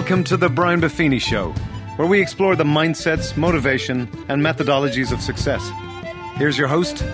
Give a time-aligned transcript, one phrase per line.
[0.00, 1.52] Welcome to the Brian Buffini Show,
[1.96, 5.70] where we explore the mindsets, motivation, and methodologies of success.
[6.36, 7.04] Here's your host,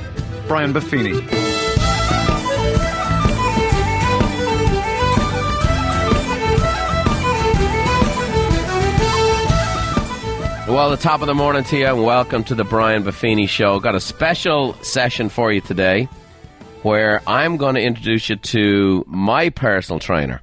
[0.46, 1.20] Brian Buffini.
[10.68, 13.80] Well, the top of the morning to you, and welcome to the Brian Buffini Show.
[13.80, 16.04] Got a special session for you today
[16.82, 20.40] where I'm going to introduce you to my personal trainer.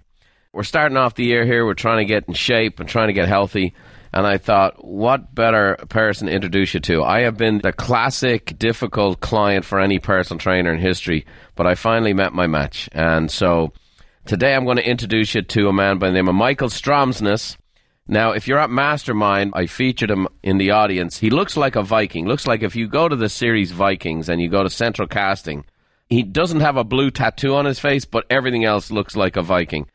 [0.53, 3.13] We're starting off the year here, we're trying to get in shape and trying to
[3.13, 3.73] get healthy.
[4.13, 7.03] And I thought, what better person to introduce you to?
[7.03, 11.25] I have been the classic difficult client for any personal trainer in history,
[11.55, 12.88] but I finally met my match.
[12.91, 13.73] And so
[14.25, 17.58] today I'm going to introduce you to a man by the name of Michael Stromsness.
[18.08, 21.17] Now, if you're at Mastermind, I featured him in the audience.
[21.17, 22.28] He looks like a Viking.
[22.28, 25.66] Looks like if you go to the series Vikings and you go to Central Casting,
[26.09, 29.41] he doesn't have a blue tattoo on his face, but everything else looks like a
[29.41, 29.88] Viking.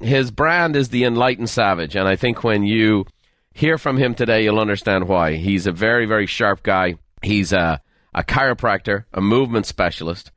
[0.00, 3.06] His brand is the Enlightened Savage, and I think when you
[3.54, 5.34] hear from him today, you'll understand why.
[5.34, 6.96] He's a very, very sharp guy.
[7.22, 7.80] He's a,
[8.14, 10.32] a chiropractor, a movement specialist,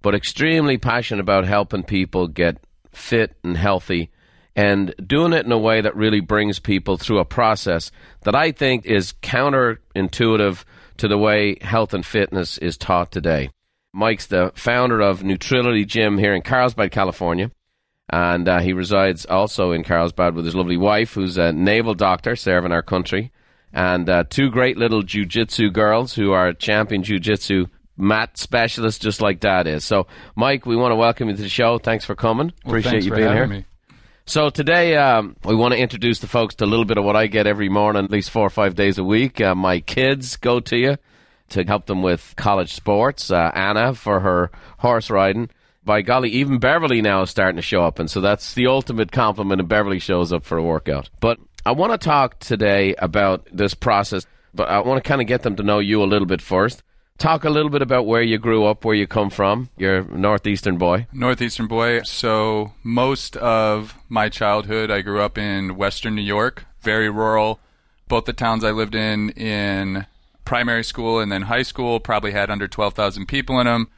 [0.00, 2.58] but extremely passionate about helping people get
[2.90, 4.10] fit and healthy
[4.54, 7.90] and doing it in a way that really brings people through a process
[8.22, 10.64] that I think is counterintuitive
[10.98, 13.50] to the way health and fitness is taught today.
[13.94, 17.50] Mike's the founder of Neutrility Gym here in Carlsbad, California,
[18.12, 22.36] and uh, he resides also in Carlsbad with his lovely wife, who's a naval doctor
[22.36, 23.32] serving our country,
[23.72, 29.40] and uh, two great little jiu-jitsu girls who are champion jiu-jitsu mat specialists, just like
[29.40, 29.84] Dad is.
[29.84, 31.78] So, Mike, we want to welcome you to the show.
[31.78, 32.52] Thanks for coming.
[32.64, 33.46] Well, Appreciate you being here.
[33.46, 33.64] Me.
[34.24, 37.16] So today um, we want to introduce the folks to a little bit of what
[37.16, 39.40] I get every morning, at least four or five days a week.
[39.40, 40.96] Uh, my kids go to you
[41.50, 43.30] to help them with college sports.
[43.32, 45.50] Uh, Anna for her horse riding.
[45.84, 49.10] By golly, even Beverly now is starting to show up, and so that's the ultimate
[49.10, 49.60] compliment.
[49.60, 51.10] And Beverly shows up for a workout.
[51.20, 55.26] But I want to talk today about this process, but I want to kind of
[55.26, 56.82] get them to know you a little bit first.
[57.18, 59.70] Talk a little bit about where you grew up, where you come from.
[59.76, 61.06] You're a northeastern boy.
[61.12, 62.02] Northeastern boy.
[62.02, 67.60] So most of my childhood, I grew up in Western New York, very rural.
[68.08, 70.06] Both the towns I lived in in
[70.44, 73.88] primary school and then high school probably had under 12,000 people in them.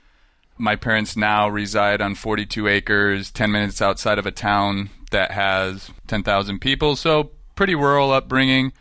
[0.57, 5.91] My parents now reside on 42 acres, 10 minutes outside of a town that has
[6.07, 6.97] 10,000 people.
[6.97, 8.73] So pretty rural upbringing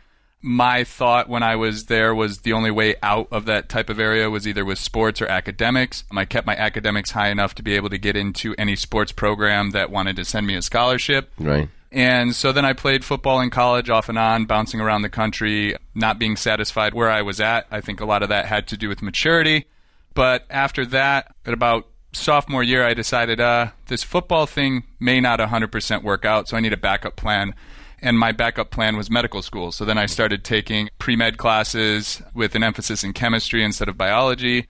[0.43, 3.97] my thought when I was there was the only way out of that type of
[3.97, 6.03] area was either with sports or academics.
[6.11, 9.13] Um, I kept my academics high enough to be able to get into any sports
[9.13, 11.31] program that wanted to send me a scholarship.
[11.39, 11.69] Right.
[11.93, 15.77] And so then I played football in college off and on, bouncing around the country,
[15.95, 17.65] not being satisfied where I was at.
[17.71, 19.65] I think a lot of that had to do with maturity.
[20.13, 25.39] But after that, at about sophomore year, I decided uh, this football thing may not
[25.39, 27.55] 100% work out, so I need a backup plan
[28.03, 29.71] and my backup plan was medical school.
[29.71, 33.97] So then I started taking pre med classes with an emphasis in chemistry instead of
[33.97, 34.67] biology.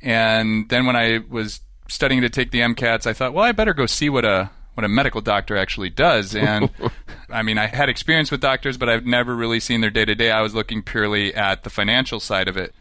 [0.00, 3.72] And then when I was studying to take the MCATs, I thought, well, I better
[3.72, 6.36] go see what a what a medical doctor actually does.
[6.36, 6.68] And
[7.30, 10.14] I mean, I had experience with doctors, but I've never really seen their day to
[10.14, 10.30] day.
[10.30, 12.74] I was looking purely at the financial side of it.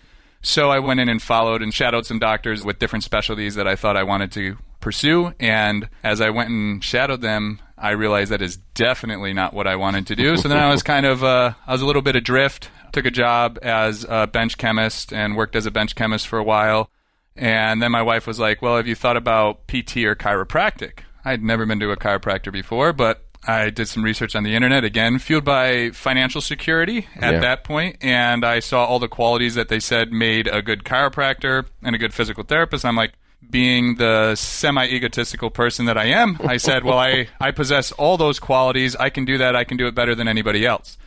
[0.46, 3.76] So I went in and followed and shadowed some doctors with different specialties that I
[3.76, 5.34] thought I wanted to pursue.
[5.40, 9.76] And as I went and shadowed them, I realized that is definitely not what I
[9.76, 10.38] wanted to do.
[10.38, 12.70] So then I was kind of, uh, I was a little bit adrift.
[12.94, 16.44] Took a job as a bench chemist and worked as a bench chemist for a
[16.44, 16.92] while.
[17.36, 21.44] And then my wife was like, "Well, have you thought about PT or chiropractic?" I'd
[21.44, 25.20] never been to a chiropractor before, but I did some research on the internet again,
[25.20, 27.40] fueled by financial security at Yeah.
[27.42, 31.66] that point, and I saw all the qualities that they said made a good chiropractor
[31.84, 32.84] and a good physical therapist.
[32.86, 33.14] I'm like,
[33.48, 38.18] being the semi egotistical person that I am, I said, Well, I, I possess all
[38.18, 38.96] those qualities.
[38.96, 39.56] I can do that.
[39.56, 40.98] I can do it better than anybody else.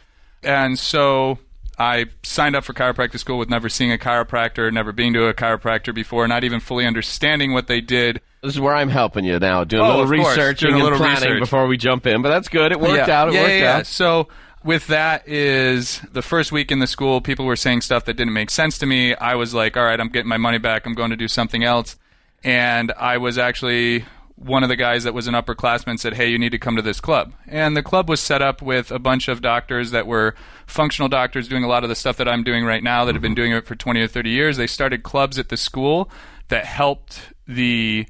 [0.45, 1.41] And so
[1.79, 5.35] I signed up for chiropractic school with never seeing a chiropractor, never being to a
[5.35, 8.21] chiropractor before, not even fully understanding what they did.
[8.43, 10.85] This is where I'm helping you now, doing Oh, a little researching doing a and
[10.85, 11.41] little planning research.
[11.41, 12.23] before we jump in.
[12.23, 12.71] But that's good.
[12.71, 13.21] It worked yeah.
[13.21, 13.29] out.
[13.29, 13.77] It yeah, worked yeah, yeah.
[13.79, 13.87] out.
[13.87, 14.29] So
[14.65, 18.33] with that is the first week in the school, people were saying stuff that didn't
[18.33, 19.15] make sense to me.
[19.15, 20.87] I was like, all right, I'm getting my money back.
[20.87, 21.97] I'm going to do something else.
[22.45, 24.05] And I was actually
[24.37, 26.83] one of the guys that was an upperclassman said, "Hey, you need to come to
[26.83, 30.35] this club." And the club was set up with a bunch of doctors that were
[30.67, 33.23] functional doctors doing a lot of the stuff that I'm doing right now that have
[33.23, 33.43] been mm-hmm.
[33.43, 34.57] doing it for 20 or 30 years.
[34.57, 36.09] They started clubs at the school
[36.49, 38.07] that helped the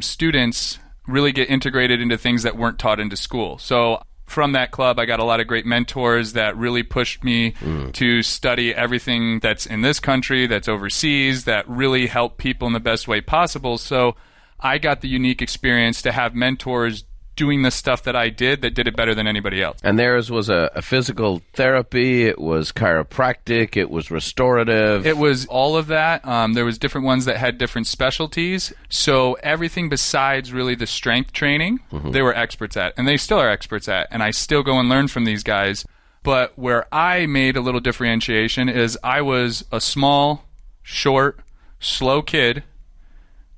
[0.00, 3.58] students really get integrated into things that weren't taught into school.
[3.58, 7.52] So from that club, I got a lot of great mentors that really pushed me
[7.52, 7.92] mm.
[7.94, 12.80] to study everything that's in this country, that's overseas, that really help people in the
[12.80, 13.78] best way possible.
[13.78, 14.16] So
[14.60, 17.04] I got the unique experience to have mentors
[17.38, 19.78] doing the stuff that I did that did it better than anybody else.
[19.84, 22.24] And theirs was a, a physical therapy.
[22.24, 23.76] It was chiropractic.
[23.76, 25.06] It was restorative.
[25.06, 26.26] It was all of that.
[26.26, 28.72] Um, there was different ones that had different specialties.
[28.88, 31.78] So everything besides really the strength training,
[32.10, 34.08] they were experts at, and they still are experts at.
[34.10, 35.86] And I still go and learn from these guys.
[36.24, 40.44] But where I made a little differentiation is I was a small,
[40.82, 41.38] short,
[41.78, 42.64] slow kid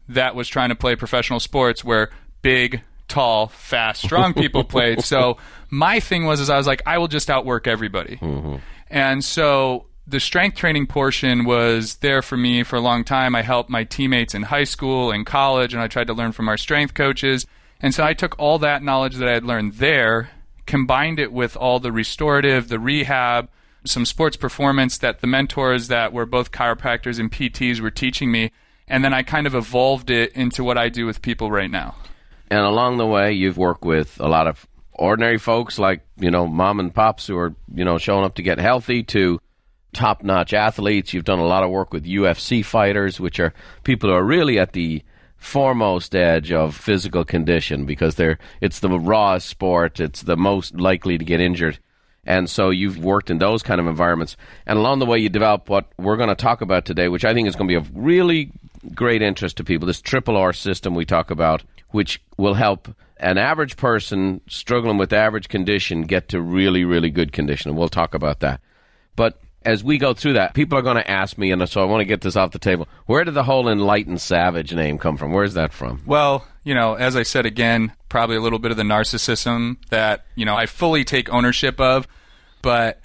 [0.07, 2.11] that was trying to play professional sports where
[2.43, 5.03] big, tall, fast, strong people played.
[5.03, 5.37] So
[5.69, 8.17] my thing was is I was like, I will just outwork everybody.
[8.17, 8.57] Mm-hmm.
[8.89, 13.35] And so the strength training portion was there for me for a long time.
[13.35, 16.49] I helped my teammates in high school and college, and I tried to learn from
[16.49, 17.47] our strength coaches.
[17.81, 20.31] And so I took all that knowledge that I had learned there,
[20.67, 23.49] combined it with all the restorative, the rehab,
[23.85, 28.51] some sports performance that the mentors that were both chiropractors and PTs were teaching me.
[28.89, 31.95] And then I kind of evolved it into what I do with people right now.
[32.51, 36.47] And along the way, you've worked with a lot of ordinary folks like, you know,
[36.47, 39.41] mom and pops who are, you know, showing up to get healthy to
[39.93, 41.13] top notch athletes.
[41.13, 43.55] You've done a lot of work with UFC fighters, which are
[43.85, 45.03] people who are really at the
[45.37, 51.17] foremost edge of physical condition because they're it's the rawest sport, it's the most likely
[51.17, 51.79] to get injured.
[52.25, 54.37] And so you've worked in those kind of environments.
[54.67, 57.33] And along the way, you develop what we're going to talk about today, which I
[57.33, 58.53] think is going to be a really
[58.95, 59.87] great interest to people.
[59.87, 62.89] This triple R system we talk about, which will help
[63.19, 67.71] an average person struggling with average condition get to really, really good condition.
[67.71, 68.61] And we'll talk about that.
[69.17, 71.85] But as we go through that, people are going to ask me, and so I
[71.85, 72.89] want to get this off the table.
[73.05, 75.33] Where did the whole enlightened savage name come from?
[75.33, 76.03] Where's that from?
[76.07, 80.25] Well, you know, as I said again, probably a little bit of the narcissism that,
[80.35, 82.09] you know, I fully take ownership of,
[82.63, 83.03] but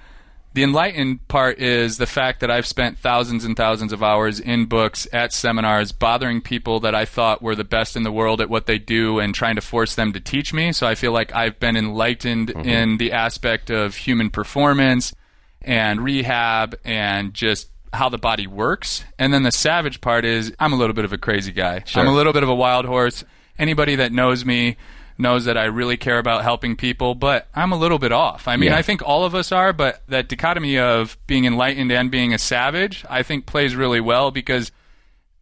[0.55, 4.67] the enlightened part is the fact that I've spent thousands and thousands of hours in
[4.67, 8.49] books, at seminars, bothering people that I thought were the best in the world at
[8.49, 10.71] what they do and trying to force them to teach me.
[10.71, 12.69] So I feel like I've been enlightened mm-hmm.
[12.69, 15.13] in the aspect of human performance
[15.61, 19.03] and rehab and just how the body works.
[19.19, 21.83] And then the savage part is I'm a little bit of a crazy guy.
[21.99, 23.25] I'm a little bit of a wild horse.
[23.59, 24.77] Anybody that knows me
[25.17, 28.47] knows that I really care about helping people, but I'm a little bit off.
[28.47, 28.77] I mean, Yeah.
[28.77, 32.37] I think all of us are, but that dichotomy of being enlightened and being a
[32.37, 34.71] savage, I think plays really well because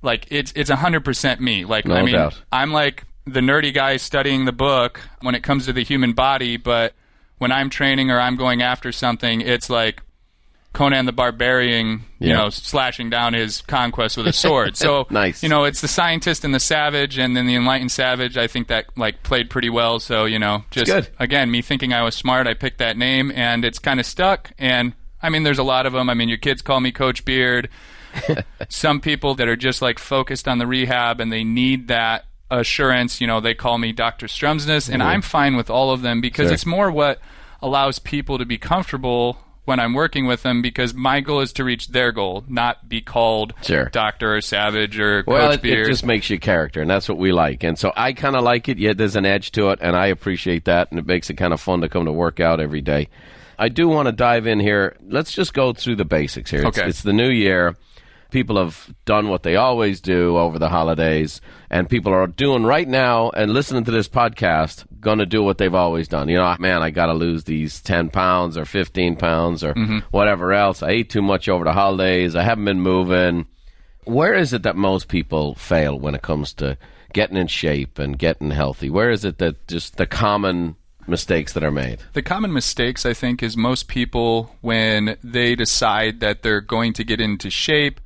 [0.04, 1.66] like it's it's 100% me.
[1.66, 2.40] Like No I mean, doubt.
[2.52, 6.58] I'm like the nerdy guy studying the book when it comes to the human body,
[6.58, 6.94] but
[7.40, 10.02] when I'm training or I'm going after something, it's like
[10.74, 12.38] Conan the Barbarian, you Yeah.
[12.38, 14.76] know, slashing down his conquest with a sword.
[14.76, 15.44] So, Nice.
[15.44, 18.38] you know, it's the scientist and the savage, and then the enlightened savage.
[18.38, 20.00] I think that like played pretty well.
[20.00, 23.64] So, you know, just again, me thinking I was smart, I picked that name, and
[23.64, 24.52] it's kind of stuck.
[24.58, 26.10] And I mean, there's a lot of them.
[26.10, 27.70] I mean, your kids call me Coach Beard.
[28.70, 33.22] Some people that are just like focused on the rehab and they need that assurance.
[33.22, 34.28] You know, they call me Dr.
[34.28, 36.54] Stromsness, and I'm fine with all of them because Sure.
[36.54, 37.20] it's more what
[37.62, 41.64] allows people to be comfortable when I'm working with them because my goal is to
[41.64, 43.86] reach their goal, not be called Sure.
[43.86, 45.88] Doctor or Savage or Well, Coach it, Beard.
[45.88, 47.64] it just makes you character, and that's what we like.
[47.64, 48.78] And so I kind of like it.
[48.78, 51.54] Yet there's an edge to it, and I appreciate that, and it makes it kind
[51.54, 53.08] of fun to come to work out every day.
[53.58, 54.98] I do want to dive in here.
[55.08, 56.66] Let's just go through the basics here.
[56.66, 56.88] It's, Okay.
[56.90, 57.76] it's the new year.
[58.34, 62.88] People have done what they always do over the holidays, and people are doing right
[62.88, 66.30] now and listening to this podcast, going to do what they've always done.
[66.30, 70.00] You know, man, I got to lose these 10 pounds or 15 pounds or mm-hmm.
[70.10, 70.82] whatever else.
[70.82, 72.36] I ate too much over the holidays.
[72.36, 73.46] I haven't been moving.
[74.06, 76.76] Where is it that most people fail when it comes to
[77.14, 78.90] getting in shape and getting healthy?
[78.90, 80.76] Where is it that just the common
[81.06, 82.00] mistakes that are made?
[82.14, 87.04] The common mistakes, I think, is most people when they decide that they're going to
[87.04, 88.00] get into shape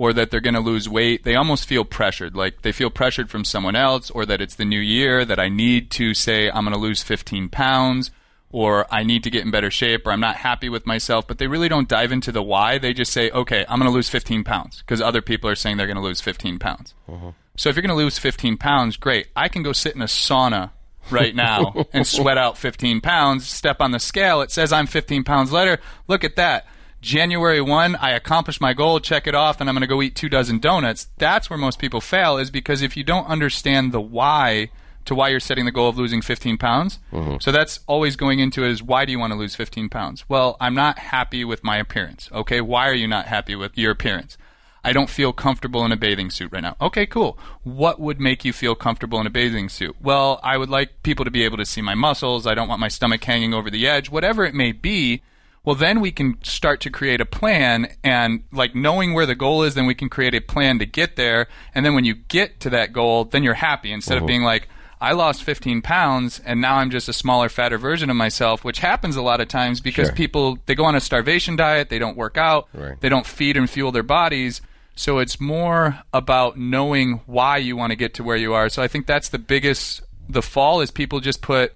[0.00, 2.34] or that they're going to lose weight, they almost feel pressured.
[2.34, 5.50] Like they feel pressured from someone else or that it's the new year, that I
[5.50, 8.10] need to say, I'm going to lose 15 pounds
[8.50, 11.26] or I need to get in better shape or I'm not happy with myself.
[11.26, 12.78] But they really don't dive into the why.
[12.78, 15.76] They just say, okay, I'm going to lose 15 pounds because other people are saying
[15.76, 16.94] they're going to lose 15 pounds.
[17.06, 17.32] Uh-huh.
[17.58, 19.26] So if you're going to lose 15 pounds, great.
[19.36, 20.70] I can go sit in a sauna
[21.10, 24.40] right now and sweat out 15 pounds, step on the scale.
[24.40, 25.78] It says I'm 15 pounds lighter.
[26.08, 26.66] Look at that.
[27.00, 30.14] January 1, I accomplished my goal, check it off, and I'm going to go eat
[30.14, 31.08] two dozen donuts.
[31.16, 34.70] That's where most people fail, is because if you don't understand the why
[35.06, 37.36] to why you're setting the goal of losing 15 pounds, mm-hmm.
[37.40, 40.24] so that's always going into it is why do you want to lose 15 pounds?
[40.28, 42.28] Well, I'm not happy with my appearance.
[42.32, 44.36] Okay, why are you not happy with your appearance?
[44.82, 46.76] I don't feel comfortable in a bathing suit right now.
[46.80, 47.38] Okay, cool.
[47.62, 49.96] What would make you feel comfortable in a bathing suit?
[50.00, 52.46] Well, I would like people to be able to see my muscles.
[52.46, 55.22] I don't want my stomach hanging over the edge, whatever it may be.
[55.64, 59.62] Well, then we can start to create a plan and like knowing where the goal
[59.62, 61.48] is, then we can create a plan to get there.
[61.74, 64.26] And then when you get to that goal, then you're happy instead of mm-hmm.
[64.28, 64.68] being like,
[65.02, 68.80] I lost 15 pounds and now I'm just a smaller, fatter version of myself, which
[68.80, 70.16] happens a lot of times because Sure.
[70.16, 73.00] people they go on a starvation diet, they don't work out, Right.
[73.00, 74.60] they don't feed and fuel their bodies.
[74.96, 78.68] So it's more about knowing why you want to get to where you are.
[78.68, 81.72] So I think that's the biggest the fall is people just put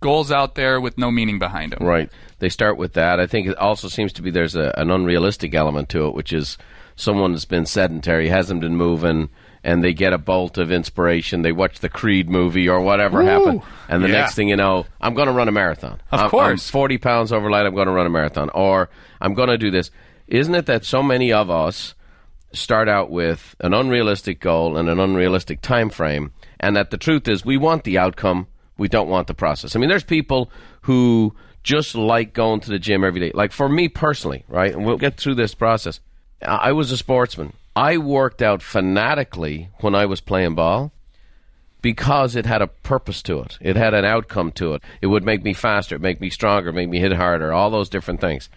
[0.00, 1.86] goals out there with no meaning behind them.
[1.86, 2.10] Right.
[2.38, 3.20] They start with that.
[3.20, 6.32] I think it also seems to be there's a, an unrealistic element to it, which
[6.32, 6.56] is
[6.96, 9.28] someone's been sedentary, hasn't been moving,
[9.62, 11.42] and they get a bolt of inspiration.
[11.42, 14.20] They watch the Creed movie or whatever happened, and the Yeah.
[14.20, 16.00] next thing you know, I'm going to run a marathon.
[16.10, 16.70] Of I'm, I'm course.
[16.70, 17.66] 40 pounds overlight.
[17.66, 18.88] I'm going to run a marathon, or
[19.20, 19.90] I'm going to do this.
[20.26, 21.94] Isn't it that so many of us
[22.52, 27.28] start out with an unrealistic goal and an unrealistic time frame, and that the truth
[27.28, 28.46] is we want the outcome,
[28.80, 29.76] we don't want the process.
[29.76, 30.50] I mean, there's people
[30.82, 33.30] who just like going to the gym every day.
[33.34, 34.72] Like for me personally, right?
[34.74, 36.00] And we'll get through this process.
[36.42, 37.52] I I was a sportsman.
[37.76, 40.92] I worked out fanatically when I was playing ball
[41.82, 43.58] because it had a purpose to it.
[43.60, 44.82] It had an outcome to it.
[45.02, 48.20] It would make me faster, make me stronger, make me hit harder, all those different
[48.20, 48.48] things.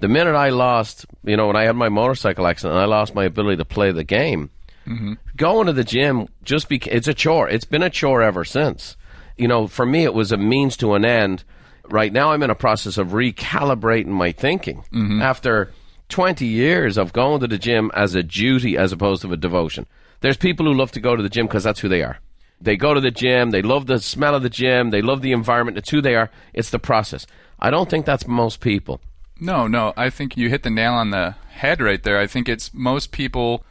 [0.00, 3.14] The minute I lost, you know, when I had my motorcycle accident, and I lost
[3.14, 4.50] my ability to play the game.
[4.86, 5.14] Mm-hmm.
[5.36, 7.48] Going to the gym just be it's a chore.
[7.48, 8.96] It's been a chore ever since.
[9.42, 11.42] You know, for me, it was a means to an end.
[11.90, 15.20] Right now, I'm in a process of recalibrating my thinking mm-hmm.
[15.20, 15.72] after
[16.10, 19.86] 20 years of going to the gym as a duty as opposed to a devotion.
[20.20, 22.20] There's people who love to go to the gym because that's who they are.
[22.60, 25.32] They go to the gym, they love the smell of the gym, they love the
[25.32, 27.26] environment, it's who they are, it's the process.
[27.58, 29.00] I don't think that's most people.
[29.40, 29.92] No, no.
[29.96, 32.20] I think you hit the nail on the head right there.
[32.20, 33.64] I think it's most people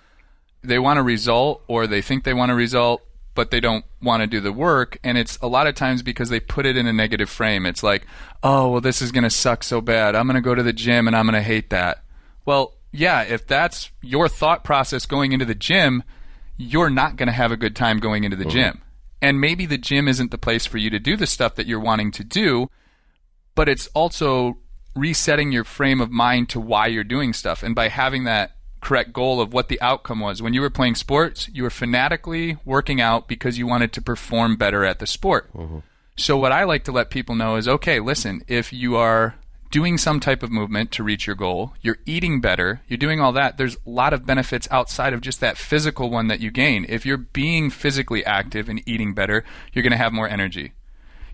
[0.62, 3.02] they want a result or they think they want a result,
[3.34, 4.98] but they don't want to do the work.
[5.04, 7.66] And it's a lot of times because they put it in a negative frame.
[7.66, 8.06] It's like,
[8.44, 10.16] oh, well, this is going to suck so bad.
[10.16, 12.04] I'm going to go to the gym and I'm going to hate that.
[12.46, 16.04] Well, yeah, if that's your thought process going into the gym,
[16.58, 18.82] you're not going to have a good time going into the gym.
[19.22, 21.80] And maybe the gym isn't the place for you to do the stuff that you're
[21.80, 22.70] wanting to do,
[23.56, 24.58] but it's also
[24.96, 27.64] resetting your frame of mind to why you're doing stuff.
[27.64, 30.96] And by having that correct goal of what the outcome was, when you were playing
[30.96, 35.52] sports, you were fanatically working out because you wanted to perform better at the sport.
[35.54, 35.80] Mm-hmm.
[36.18, 39.36] So, what I like to let people know is okay, listen, if you are
[39.72, 43.32] doing some type of movement to reach your goal, you're eating better, you're doing all
[43.32, 46.86] that, there's a lot of benefits outside of just that physical one that you gain.
[46.90, 50.74] If you're being physically active and eating better, you're going to have more energy.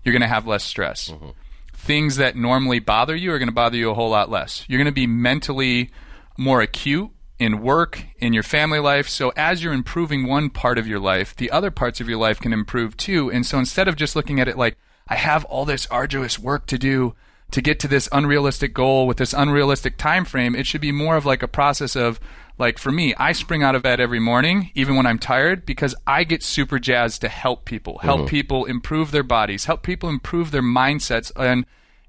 [0.04, 1.10] You're going to have less stress.
[1.10, 1.30] Mm-hmm.
[1.74, 4.64] Things that normally bother you are going to bother you a whole lot less.
[4.68, 5.90] You're going to be mentally
[6.36, 9.08] more acute in work, in your family life.
[9.08, 12.40] So as you're improving one part of your life, the other parts of your life
[12.40, 13.30] can improve too.
[13.30, 14.76] And so instead of just looking at it like,
[15.08, 17.14] I have all this arduous work to do
[17.50, 21.16] to get to this unrealistic goal with this unrealistic time frame, it should be more
[21.16, 22.20] of like a process of
[22.58, 25.94] like for me, I spring out of bed every morning, even when I'm tired, because
[26.06, 28.28] I get super jazzed to help people, help mm-hmm.
[28.28, 31.64] people improve their bodies, help people improve their mindsets, and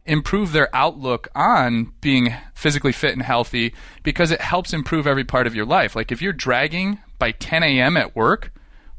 [0.10, 3.74] improve their outlook on being physically fit and healthy
[4.04, 5.96] because it helps improve every part of your life.
[5.96, 7.96] Like if you're dragging by 10 a.m.
[7.96, 8.51] at work,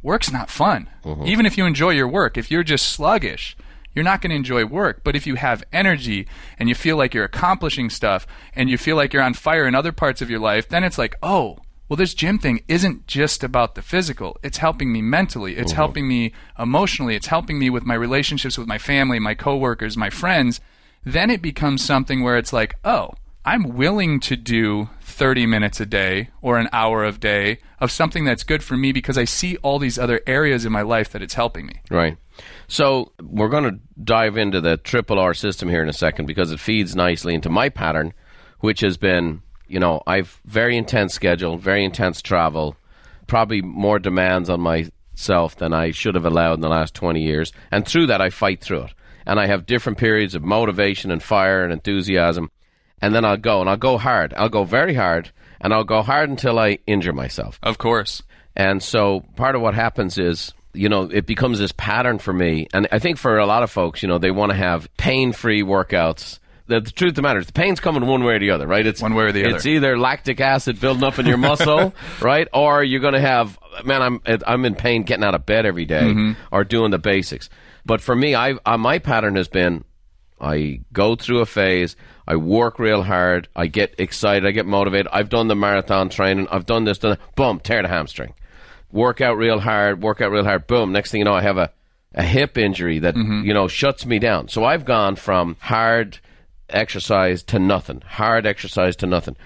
[0.03, 0.89] work's not fun.
[1.05, 1.27] Mm-hmm.
[1.27, 3.57] Even if you enjoy your work, if you're just sluggish,
[3.93, 5.03] you're not going to enjoy work.
[5.03, 8.97] But if you have energy and you feel like you're accomplishing stuff and you feel
[8.97, 11.97] like you're on fire in other parts of your life, then it's like, oh, well,
[11.97, 14.39] this gym thing isn't just about the physical.
[14.45, 15.57] It's helping me mentally.
[15.57, 15.77] It's mm-hmm.
[15.77, 17.17] helping me emotionally.
[17.17, 20.61] It's helping me with my relationships with my family, my coworkers, my friends.
[21.05, 23.11] Then it becomes something where it's like, oh,
[23.45, 28.25] I'm willing to do 30 minutes a day or an hour of day of something
[28.25, 31.23] that's good for me because I see all these other areas in my life that
[31.23, 31.81] it's helping me.
[31.91, 32.19] Right.
[32.69, 36.53] So we're going to dive into the triple R system here in a second because
[36.53, 38.13] it feeds nicely into my pattern,
[38.61, 42.77] which has been, you know, I've very intense schedule, very intense travel,
[43.27, 47.53] probably more demands on myself than I should have allowed in the last 20 years.
[47.71, 48.95] And through that, I fight through it.
[49.27, 52.51] And I have different periods of motivation and fire and enthusiasm.
[53.03, 54.35] And then I'll go and I'll go hard.
[54.37, 57.59] I'll go very hard and I'll go hard until I injure myself.
[57.63, 58.23] Of course.
[58.57, 62.67] And so part of what happens is, you know, it becomes this pattern for me.
[62.75, 65.33] And I think for a lot of folks, you know, they want to have pain
[65.33, 66.39] free workouts.
[66.67, 68.67] The, the truth of the matter is, the pain's coming one way or the other,
[68.67, 68.87] right?
[68.87, 69.57] It's One way or the other.
[69.57, 73.59] It's either lactic acid building up in your muscle, right, or you're going to have,
[73.85, 76.33] man, I'm I'm in pain getting out of bed every day Mm-hmm.
[76.53, 77.51] or doing the basics.
[77.85, 79.85] But for me, I uh, my pattern has been,
[80.41, 81.97] I go through a phase,
[82.27, 85.09] I work real hard, I get excited, I get motivated.
[85.13, 87.35] I've done the marathon training, I've done this, done that.
[87.37, 88.35] Boom, tear the hamstring.
[88.93, 90.67] Work out real hard, work out real hard.
[90.67, 91.73] Boom, next thing you know, I have a,
[92.15, 94.49] a hip injury that, you know, shuts me down.
[94.49, 96.19] So I've gone from hard
[96.69, 99.37] exercise to nothing, hard exercise to nothing.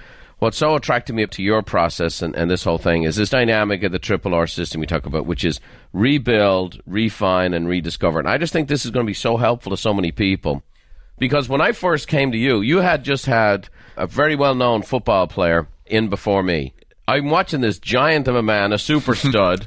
[0.45, 3.31] What's so attracted me up to your process and, and this whole thing is this
[3.31, 5.59] dynamic of the triple R system we talk about, which is
[5.95, 8.19] rebuild, refine, and rediscover.
[8.19, 10.63] And I just think this is going to be so helpful to so many people.
[11.19, 14.83] Because when I first came to you, you had just had a very well known
[14.83, 16.75] football player in before me.
[17.09, 19.67] I'm watching this giant of a man, a super stud,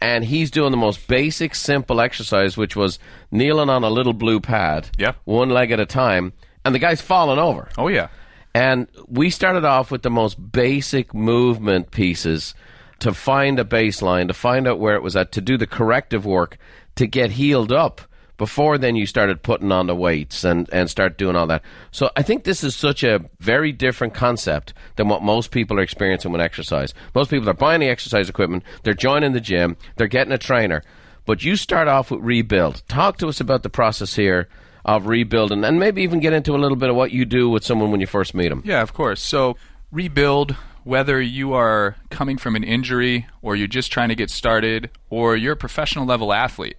[0.00, 2.98] and he's doing the most basic, simple exercise, which was
[3.30, 5.12] kneeling on a little blue pad, Yeah.
[5.26, 6.32] one leg at a time,
[6.64, 7.68] and the guy's falling over.
[7.76, 8.08] Oh yeah.
[8.56, 12.54] And we started off with the most basic movement pieces
[13.00, 16.24] to find a baseline, to find out where it was at, to do the corrective
[16.24, 16.56] work,
[16.94, 18.00] to get healed up
[18.38, 21.62] before then you started putting on the weights and, and start doing all that.
[21.90, 25.82] So I think this is such a very different concept than what most people are
[25.82, 26.94] experiencing with exercise.
[27.14, 30.82] Most people are buying the exercise equipment, they're joining the gym, they're getting a trainer.
[31.26, 32.82] But you start off with rebuild.
[32.88, 34.48] Talk to us about the process here
[34.86, 37.64] of rebuilding and maybe even get into a little bit of what you do with
[37.64, 38.62] someone when you first meet them.
[38.64, 39.20] Yeah, of course.
[39.20, 39.56] So
[39.90, 40.52] rebuild
[40.84, 45.36] whether you are coming from an injury or you're just trying to get started or
[45.36, 46.76] you're a professional level athlete.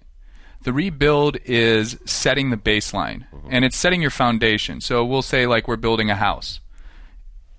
[0.63, 3.49] The rebuild is setting the baseline mm-hmm.
[3.51, 4.79] and it's setting your foundation.
[4.79, 6.61] So we'll say like we're building a house.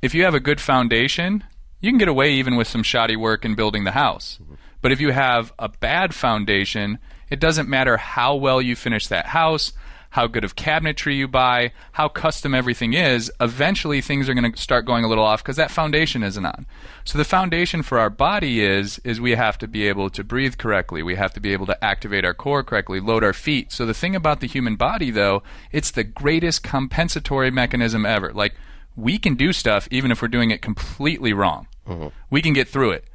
[0.00, 1.45] If you have a good foundation,
[1.81, 4.38] you can get away even with some shoddy work in building the house.
[4.43, 4.55] Mm-hmm.
[4.81, 9.26] But if you have a bad foundation, it doesn't matter how well you finish that
[9.26, 9.73] house,
[10.11, 14.61] how good of cabinetry you buy, how custom everything is, eventually things are going to
[14.61, 16.67] start going a little off because that foundation isn't on.
[17.05, 20.57] So the foundation for our body is is we have to be able to breathe
[20.57, 21.03] correctly.
[21.03, 23.73] We have to be able to activate our core correctly, load our feet.
[23.73, 28.33] So the thing about the human body though, it's the greatest compensatory mechanism ever.
[28.33, 28.55] Like
[28.97, 31.67] we can do stuff even if we're doing it completely wrong.
[31.87, 32.09] Mm-hmm.
[32.31, 33.08] We can get through it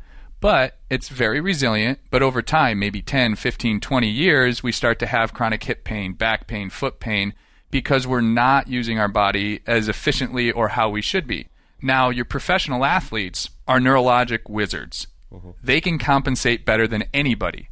[0.44, 2.00] but it's very resilient.
[2.12, 6.12] But over time, maybe 10, 15, 20 years, we start to have chronic hip pain,
[6.12, 7.34] back pain, foot pain
[7.72, 11.48] because we're not using our body as efficiently or how we should be.
[11.82, 15.08] Now, your professional athletes are neurologic wizards.
[15.32, 15.52] Mm-hmm.
[15.64, 17.70] They can compensate better than anybody.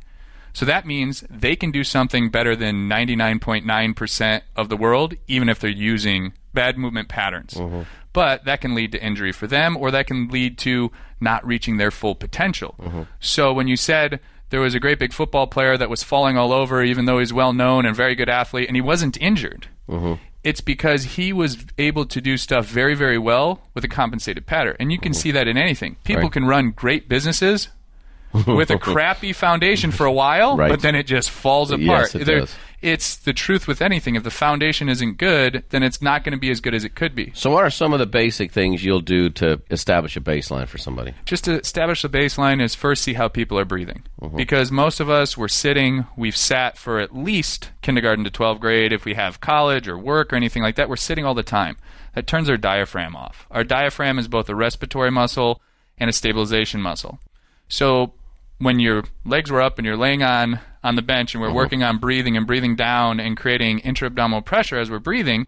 [0.54, 5.60] So that means they can do something better than 99.9% of the world, even if
[5.60, 7.54] they're using bad movement patterns.
[7.54, 7.82] Mm-hmm.
[8.14, 11.78] But that can lead to injury for them, or that can lead to not reaching
[11.78, 12.76] their full potential.
[12.80, 13.04] Mm-hmm.
[13.20, 16.52] So when you said there was a great big football player that was falling all
[16.52, 20.16] over, even though he's well known and very good athlete, and he wasn't injured, mm-hmm.
[20.44, 24.76] it's because he was able to do stuff very, very well with a compensated pattern.
[24.80, 25.96] And you can see that in anything.
[26.04, 26.32] People Right.
[26.34, 27.70] can run great businesses
[28.48, 30.70] with a crappy foundation for a while, Right.
[30.70, 32.14] but then it just falls apart.
[32.14, 32.56] Yes, it does.
[32.82, 34.16] It's the truth with anything.
[34.16, 36.96] If the foundation isn't good, then it's not going to be as good as it
[36.96, 37.32] could be.
[37.36, 40.80] So, what are some of the basic things you'll do to establish a baseline for
[40.80, 41.14] somebody?
[41.26, 44.02] Just to establish the baseline is first see how people are breathing.
[44.20, 44.36] Mm-hmm.
[44.36, 48.92] Because most of us, we're sitting, we've sat for at least kindergarten to 12th grade.
[48.94, 51.78] If we have college or work or anything like that, we're sitting all the time.
[52.16, 53.46] That turns our diaphragm off.
[53.52, 55.62] Our diaphragm is both a respiratory muscle
[56.00, 57.20] and a stabilization muscle.
[57.70, 58.14] So
[58.62, 61.58] when your legs were up and you're laying on on the bench and we're mm-hmm.
[61.58, 65.48] working on breathing and breathing down and creating intra-abdominal pressure as we're breathing,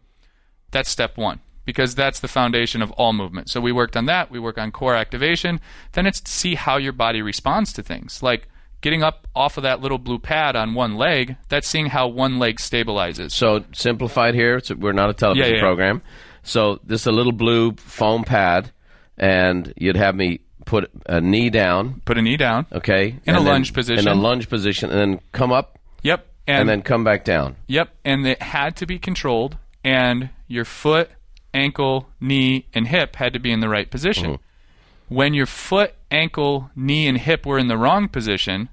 [0.71, 3.49] that's step one because that's the foundation of all movement.
[3.49, 4.29] So we worked on that.
[4.29, 5.61] We work on core activation.
[5.93, 8.21] Then it's to see how your body responds to things.
[8.21, 8.47] Like
[8.81, 12.37] getting up off of that little blue pad on one leg, that's seeing how one
[12.37, 13.31] leg stabilizes.
[13.31, 15.61] So, simplified here, so we're not a television Yeah, yeah.
[15.61, 16.01] program.
[16.43, 18.71] So, this is a little blue foam pad,
[19.17, 22.65] and you'd have me put a knee down, Put a knee down.
[22.71, 23.19] okay?
[23.25, 24.07] In a lunge position.
[24.07, 26.25] In a lunge position, and then come up, Yep.
[26.47, 27.55] and, then come back down.
[27.67, 31.09] Yep, and it had to be controlled, and your foot,
[31.53, 34.31] ankle, knee, and hip had to be in the right position.
[34.33, 35.15] Mm-hmm.
[35.15, 38.69] When your foot, ankle, knee, and hip were in the wrong position,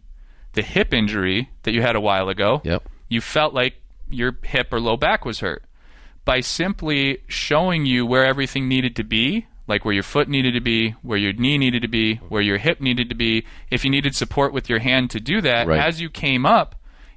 [0.55, 2.89] the hip injury that you had a while ago, Yep.
[3.09, 3.75] you felt like
[4.11, 5.63] your hip or low back was hurt.
[6.25, 10.61] By simply showing you where everything needed to be, like where your foot needed to
[10.61, 13.91] be, where your knee needed to be, where your hip needed to be, if you
[13.91, 15.81] needed support with your hand to do that, Right.
[15.81, 16.75] as you came up,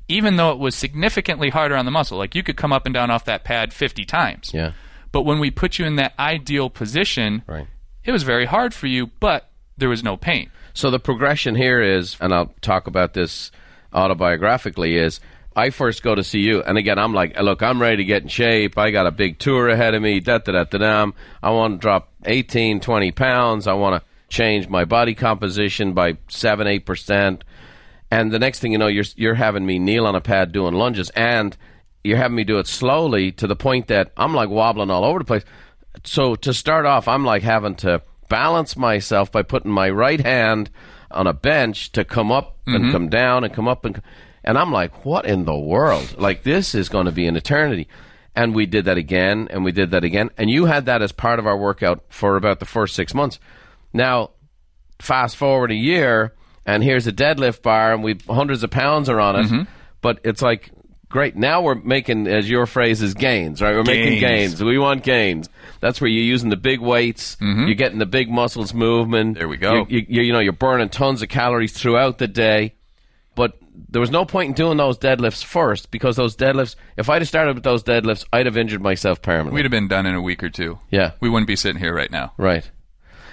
[0.07, 2.93] even though it was significantly harder on the muscle, like you could come up and
[2.93, 4.51] down off that pad 50 times.
[4.53, 4.71] Yeah.
[5.11, 7.67] But when we put you in that ideal position, Right.
[8.05, 10.49] it was very hard for you, but there was no pain.
[10.73, 13.51] So the progression here is, and I'll talk about this
[13.93, 15.19] autobiographically, is
[15.55, 18.23] I first go to see you, and again, I'm like, look, I'm ready to get
[18.23, 18.77] in shape.
[18.77, 20.19] I got a big tour ahead of me.
[20.19, 21.11] Da da da da da.
[21.41, 23.67] I want to drop 18, 20 pounds.
[23.67, 27.43] I want to change my body composition by seven, eight percent.
[28.09, 30.73] And the next thing you know, you're you're having me kneel on a pad doing
[30.73, 31.55] lunges, and
[32.03, 35.19] you're having me do it slowly to the point that I'm like wobbling all over
[35.19, 35.43] the place.
[36.03, 40.69] So to start off, I'm like having to balance myself by putting my right hand
[41.11, 42.91] on a bench to come up and mm-hmm.
[42.91, 44.01] come down and come up and
[44.43, 46.17] and I'm like, what in the world?
[46.17, 47.87] Like this is going to be an eternity.
[48.35, 50.31] And we did that again, and we did that again.
[50.37, 53.39] And you had that as part of our workout for about the first six months.
[53.93, 54.31] Now,
[54.99, 56.33] fast forward a year,
[56.65, 59.45] and here's a deadlift bar, and we hundreds of pounds are on it.
[59.45, 59.61] Mm-hmm.
[60.01, 60.71] But it's like,
[61.09, 61.35] great.
[61.35, 63.75] Now we're making, as your phrase is, gains, right?
[63.75, 64.55] We're making Gains.
[64.55, 64.63] gains.
[64.63, 65.47] We want gains.
[65.79, 67.37] That's where you're using the big weights.
[67.39, 69.35] You're getting the big muscles movement.
[69.35, 69.39] Mm-hmm.
[69.39, 69.85] There we go.
[69.87, 72.73] You, you, you know, you're burning tons of calories throughout the day.
[73.89, 77.27] There was no point in doing those deadlifts first because those deadlifts, if I'd have
[77.27, 79.55] started with those deadlifts, I'd have injured myself permanently.
[79.55, 80.79] We'd have been done in a week or two.
[80.91, 81.11] Yeah.
[81.19, 82.33] We wouldn't be sitting here right now.
[82.37, 82.69] Right.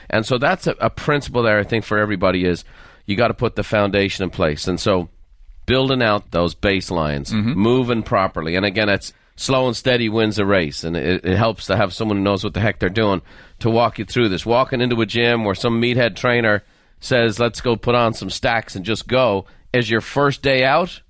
[0.08, 2.64] And so that's a, a principle there, I think, for everybody is
[3.06, 4.66] you got to put the foundation in place.
[4.66, 5.08] And so
[5.66, 7.52] building out those baselines, mm-hmm.
[7.52, 8.56] moving properly.
[8.56, 10.84] And again, it's slow and steady wins a race.
[10.84, 13.22] And it, it helps to have someone who knows what the heck they're doing
[13.60, 14.44] to walk you through this.
[14.46, 16.62] Walking into a gym where some meathead trainer
[16.98, 21.00] says, let's go put on some stacks and just go, as your first day out,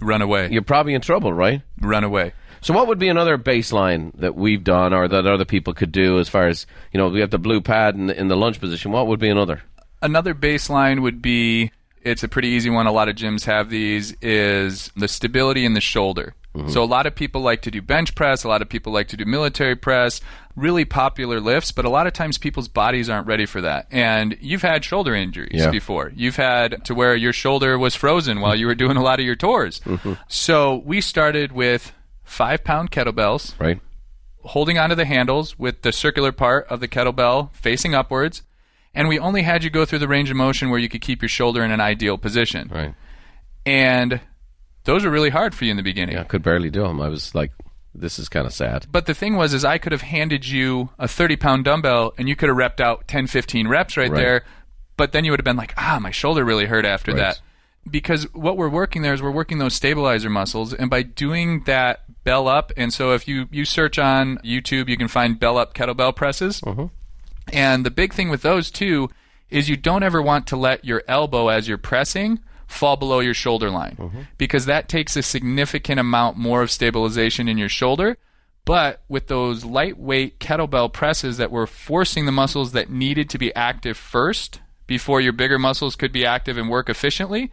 [0.00, 0.48] Run away.
[0.50, 1.62] you're probably in trouble, right?
[1.80, 2.32] Run away.
[2.62, 6.18] So, what would be another baseline that we've done, or that other people could do,
[6.18, 7.08] as far as you know?
[7.08, 8.92] We have the blue pad in the, in the lunge position.
[8.92, 9.62] What would be another?
[10.02, 11.70] Another baseline would be
[12.02, 12.86] it's a pretty easy one.
[12.86, 16.34] A lot of gyms have these is the stability in the shoulder.
[16.68, 19.06] So a lot of people like to do bench press, a lot of people like
[19.08, 20.20] to do military press,
[20.56, 23.86] really popular lifts, but a lot of times people's bodies aren't ready for that.
[23.92, 25.70] And you've had shoulder injuries Yeah.
[25.70, 26.10] before.
[26.14, 29.26] You've had to where your shoulder was frozen while you were doing a lot of
[29.26, 29.78] your tours.
[29.86, 30.14] Mm-hmm.
[30.26, 31.92] So we started with
[32.24, 33.78] 5 pound kettlebells, Right.
[34.42, 38.42] holding onto the handles with the circular part of the kettlebell facing upwards.
[38.92, 41.22] And we only had you go through the range of motion where you could keep
[41.22, 42.68] your shoulder in an ideal position.
[42.74, 42.94] Right.
[43.64, 44.20] And
[44.90, 46.16] those are really hard for you in the beginning.
[46.16, 47.00] Yeah, I could barely do them.
[47.00, 47.52] I was like,
[47.94, 48.86] this is kind of sad.
[48.90, 52.28] But the thing was is I could have handed you a 30 pound dumbbell and
[52.28, 54.16] you could have repped out 10, 15 reps right, Right.
[54.20, 54.44] there.
[54.96, 57.18] But then you would have been like, ah, my shoulder really hurt after Right.
[57.18, 57.40] that.
[57.90, 60.74] Because what we're working there is we're working those stabilizer muscles.
[60.74, 64.96] And by doing that bell up, and so if you, you search on YouTube, you
[64.98, 66.60] can find bell up kettlebell presses.
[67.52, 69.08] And the big thing with those too
[69.48, 72.38] is you don't ever want to let your elbow as you're pressing
[72.70, 74.20] fall below your shoulder line mm-hmm.
[74.38, 78.16] because that takes a significant amount more of stabilization in your shoulder.
[78.64, 83.54] But with those lightweight kettlebell presses that were forcing the muscles that needed to be
[83.54, 87.52] active first before your bigger muscles could be active and work efficiently,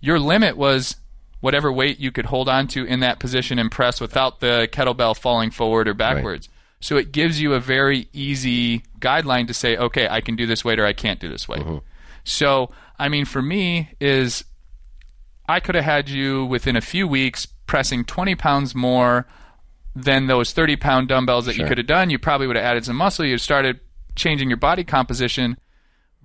[0.00, 0.96] your limit was
[1.40, 5.16] whatever weight you could hold on to in that position and press without the kettlebell
[5.16, 6.48] falling forward or backwards.
[6.80, 10.64] So it gives you a very easy guideline to say, okay, I can do this
[10.64, 11.62] weight or I can't do this weight.
[11.62, 11.78] Mm-hmm.
[12.24, 14.44] So, I mean, for me, is
[15.48, 19.26] I could have had you within a few weeks pressing 20 pounds more
[19.94, 22.10] than those 30 pound dumbbells that you could have done.
[22.10, 23.24] You probably would have added some muscle.
[23.24, 23.80] You started
[24.14, 25.56] changing your body composition.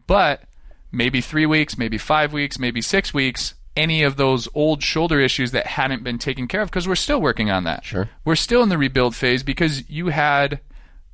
[0.07, 0.43] But
[0.91, 5.51] maybe three weeks, maybe five weeks, maybe six weeks, any of those old shoulder issues
[5.51, 7.86] that hadn't been taken care of, because we're still working on that.
[7.86, 8.10] Sure.
[8.25, 10.60] We're still in the rebuild phase because you had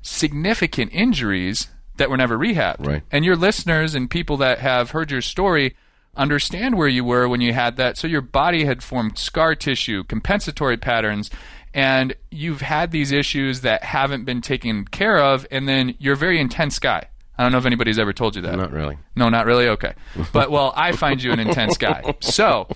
[0.01, 1.67] significant injuries
[1.97, 2.87] that were never rehabbed.
[2.87, 3.03] Right.
[3.11, 5.75] And your listeners and people that have heard your story
[6.17, 7.97] understand where you were when you had that.
[7.97, 11.30] So your body had formed scar tissue, compensatory patterns,
[11.73, 16.17] and you've had these issues that haven't been taken care of, and then you're a
[16.17, 17.08] very intense guy.
[17.38, 18.56] I don't know if anybody's ever told you that.
[18.56, 18.97] Not really.
[19.15, 19.67] No, not really.
[19.67, 19.93] Okay.
[20.34, 22.15] But well, I find you an intense guy.
[22.19, 22.67] So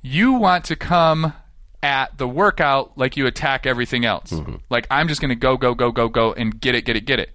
[0.00, 1.34] you want to come
[1.82, 4.30] at the workout like you attack everything else.
[4.30, 4.56] Mm-hmm.
[4.70, 7.04] Like I'm just going to go, go, go, go, go, and get it, get it,
[7.04, 7.34] get it.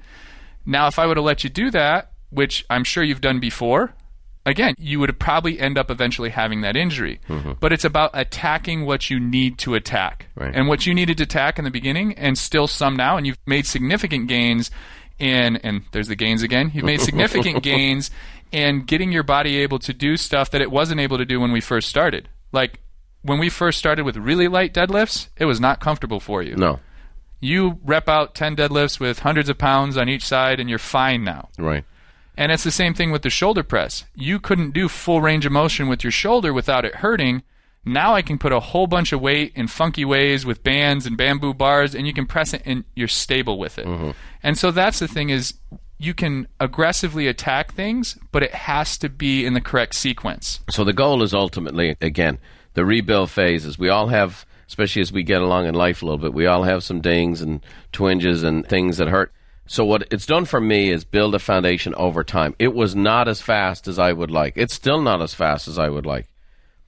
[0.65, 3.93] Now, if I would have let you do that, which I'm sure you've done before,
[4.49, 7.19] again, you would probably end up eventually having that injury.
[7.27, 7.53] Mm-hmm.
[7.59, 10.27] But it's about attacking what you need to attack.
[10.35, 10.53] Right.
[10.53, 13.37] And what you needed to attack in the beginning, and still some now, and you've
[13.45, 14.71] made significant gains
[15.17, 18.11] in, and there's the gains again, you've made significant gains
[18.51, 21.51] in getting your body able to do stuff that it wasn't able to do when
[21.51, 22.27] we first started.
[22.51, 22.79] Like,
[23.21, 26.55] when we first started with really light deadlifts, it was not comfortable for you.
[26.55, 26.79] No.
[27.41, 31.23] You rep out 10 deadlifts with hundreds of pounds on each side, and you're fine
[31.23, 31.49] now.
[31.57, 31.85] Right.
[32.39, 34.05] And it's the same thing with the shoulder press.
[34.15, 37.43] You couldn't do full range of motion with your shoulder without it hurting.
[37.83, 41.17] Now I can put a whole bunch of weight in funky ways with bands and
[41.17, 43.85] bamboo bars, and you can press it, and you're stable with it.
[43.85, 44.11] Mm-hmm.
[44.41, 45.55] And so that's the thing is
[45.97, 50.61] you can aggressively attack things, but it has to be in the correct sequence.
[50.69, 52.39] So the goal is ultimately, again,
[52.73, 53.77] the rebuild phase phases.
[53.77, 56.63] We all have, especially as we get along in life a little bit, we all
[56.63, 57.59] have some dings and
[57.91, 59.33] twinges and things that hurt.
[59.69, 62.55] So what it's done for me is build a foundation over time.
[62.57, 64.53] It was not as fast as I would like.
[64.55, 66.27] It's still not as fast as I would like.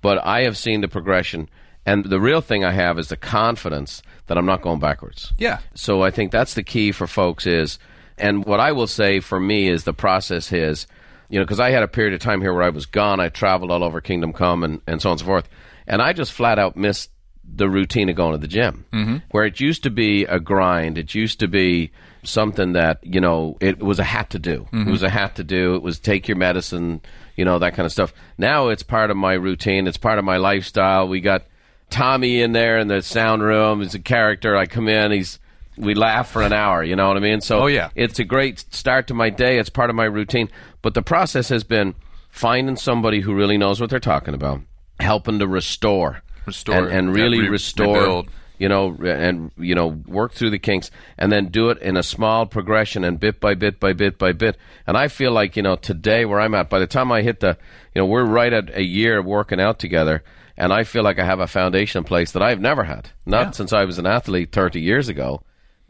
[0.01, 1.47] But I have seen the progression.
[1.85, 5.31] And the real thing I have is the confidence that I'm not going backwards.
[5.37, 5.59] Yeah.
[5.75, 7.77] So I think that's the key for folks is,
[8.17, 10.87] and what I will say for me is the process is,
[11.29, 13.19] you know, because I had a period of time here where I was gone.
[13.19, 15.47] I traveled all over Kingdom Come and, and so on and so forth.
[15.85, 17.11] And I just flat out missed
[17.43, 18.85] the routine of going to the gym.
[18.91, 19.17] Mm-hmm.
[19.29, 21.91] Where it used to be a grind, it used to be
[22.23, 24.67] something that, you know, it was a hat to do.
[24.71, 24.89] Mm-hmm.
[24.89, 25.75] It was a hat to do.
[25.75, 27.01] It was take your medicine,
[27.35, 28.13] you know, that kind of stuff.
[28.37, 31.07] Now it's part of my routine, it's part of my lifestyle.
[31.07, 31.45] We got
[31.89, 33.81] Tommy in there in the sound room.
[33.81, 34.55] He's a character.
[34.55, 35.39] I come in, he's
[35.77, 37.41] we laugh for an hour, you know what I mean?
[37.41, 37.89] So oh, yeah.
[37.95, 39.57] it's a great start to my day.
[39.57, 40.49] It's part of my routine.
[40.81, 41.95] But the process has been
[42.29, 44.61] finding somebody who really knows what they're talking about,
[44.99, 47.99] helping to restore, restore, and, and really re- restore.
[47.99, 48.29] Rebuild.
[48.61, 52.03] You know, and you know, work through the kinks, and then do it in a
[52.03, 54.55] small progression and bit by bit by bit by bit.
[54.85, 57.39] And I feel like you know today where I'm at, by the time I hit
[57.39, 57.57] the,
[57.95, 60.23] you know, we're right at a year of working out together,
[60.57, 63.45] and I feel like I have a foundation in place that I've never had, not
[63.47, 63.51] Yeah.
[63.51, 65.41] since I was an athlete 30 years ago,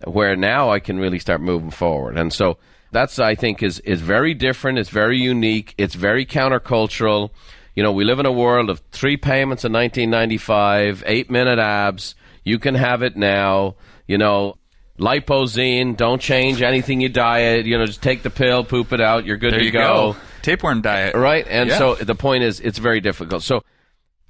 [0.05, 2.17] where now I can really start moving forward.
[2.17, 2.57] And so
[2.93, 4.79] that's I think is is very different.
[4.79, 5.73] It's very unique.
[5.77, 7.31] It's very countercultural.
[7.75, 12.15] You know, we live in a world of three payments in 1995, eight minute abs.
[12.43, 13.75] You can have it now.
[14.07, 14.55] You know,
[14.99, 15.95] Lipozene.
[15.97, 17.65] Don't change anything you diet.
[17.65, 19.25] You know, just take the pill, poop it out.
[19.25, 20.13] You're good There to you go.
[20.13, 20.19] go.
[20.41, 21.15] Tapeworm diet.
[21.15, 21.45] Right?
[21.47, 21.77] And Yeah.
[21.77, 23.43] so the point is, it's very difficult.
[23.43, 23.63] So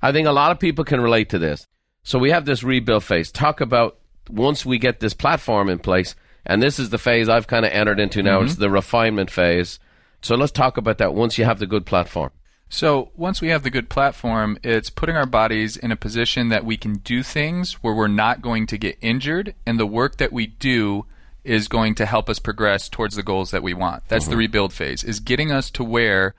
[0.01, 1.65] I think a lot of people can relate to this.
[2.03, 3.31] So we have this rebuild phase.
[3.31, 3.97] Talk about
[4.29, 7.71] once we get this platform in place, and this is the phase I've kind of
[7.71, 8.37] entered into now.
[8.37, 8.45] Mm-hmm.
[8.47, 9.79] It's the refinement phase.
[10.21, 12.31] So let's talk about that once you have the good platform.
[12.73, 16.63] So once we have the good platform, it's putting our bodies in a position that
[16.63, 20.31] we can do things where we're not going to get injured, and the work that
[20.31, 21.05] we do
[21.43, 24.03] is going to help us progress towards the goals that we want.
[24.07, 24.39] That's the mm-hmm.
[24.39, 26.33] rebuild phase, is getting us to where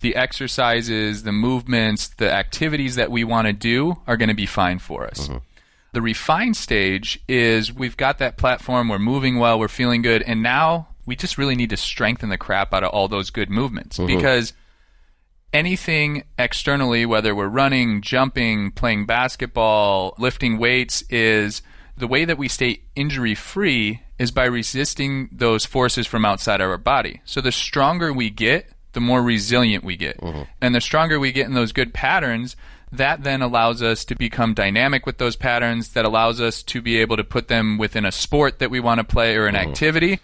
[0.00, 4.46] the exercises, the movements, the activities that we want to do are going to be
[4.46, 5.28] fine for us.
[5.28, 5.38] Mm-hmm.
[5.92, 10.42] The refine stage is we've got that platform, we're moving well, we're feeling good, and
[10.42, 13.98] now we just really need to strengthen the crap out of all those good movements
[13.98, 14.16] mm-hmm.
[14.16, 14.52] because
[15.54, 21.62] anything externally, whether we're running, jumping, playing basketball, lifting weights, is
[21.96, 26.76] the way that we stay injury free is by resisting those forces from outside our
[26.76, 27.22] body.
[27.24, 30.18] So the stronger we get, the more resilient we get.
[30.18, 30.42] Mm-hmm.
[30.60, 32.56] And the stronger we get in those good patterns,
[32.92, 36.98] that then allows us to become dynamic with those patterns, that allows us to be
[36.98, 39.70] able to put them within a sport that we want to play or an mm-hmm.
[39.70, 40.20] activity.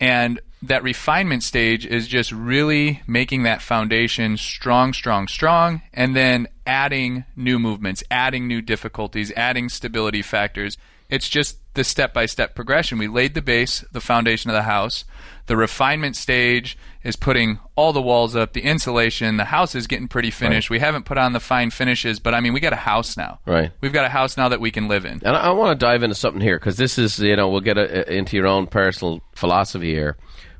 [0.00, 6.48] And that refinement stage is just really making that foundation strong, strong, strong, and then
[6.66, 10.76] adding new movements, adding new difficulties, adding stability factors.
[11.08, 12.98] It's just the step by step progression.
[12.98, 15.04] We laid the base, the foundation of the house.
[15.46, 20.06] The refinement stage is putting all the walls up, the insulation, the house is getting
[20.06, 20.68] pretty finished.
[20.68, 23.38] We haven't put on the fine finishes, but I mean, we got a house now.
[23.46, 23.72] Right.
[23.80, 25.22] We've got a house now that we can live in.
[25.24, 27.62] And I, I want to dive into something here because this is, you know, we'll
[27.62, 30.18] get a, into your own personal philosophy here,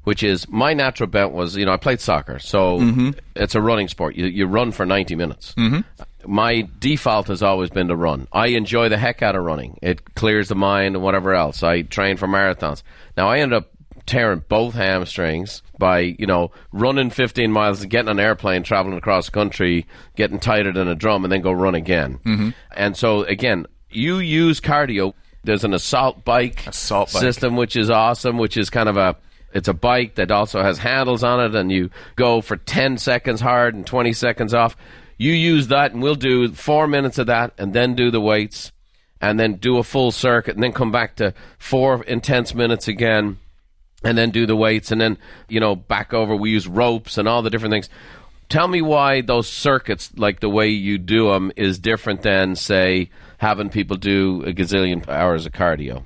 [0.08, 2.78] which is my natural bent was, you know, I played soccer, so
[3.36, 4.14] it's a running sport.
[4.14, 5.52] You, you run for 90 minutes.
[5.58, 5.80] Mm-hmm.
[6.32, 8.26] My default has always been to run.
[8.32, 9.78] I enjoy the heck out of running.
[9.82, 11.62] It clears the mind and whatever else.
[11.62, 12.82] I train for marathons.
[13.18, 13.70] Now, I ended up
[14.06, 19.28] tearing both hamstrings by you know running 15 miles and getting an airplane traveling across
[19.28, 22.48] country getting tighter than a drum and then go run again mm-hmm.
[22.74, 25.12] and so again you use cardio
[25.44, 27.20] there's an assault bike Assault bike.
[27.20, 29.14] system which is awesome which is kind of a
[29.52, 33.40] it's a bike that also has handles on it and you go for 10 seconds
[33.40, 34.76] hard and 20 seconds off.
[35.16, 38.72] You use that and we'll do four minutes of that and then do the weights
[39.20, 43.38] and then do a full circuit and then come back to four intense minutes again
[44.04, 46.36] and then do the weights and then you know back over.
[46.36, 47.88] We use ropes and all the different things.
[48.48, 53.10] Tell me why those circuits like the way you do them is different than say
[53.38, 56.02] having people do a gazillion hours of cardio.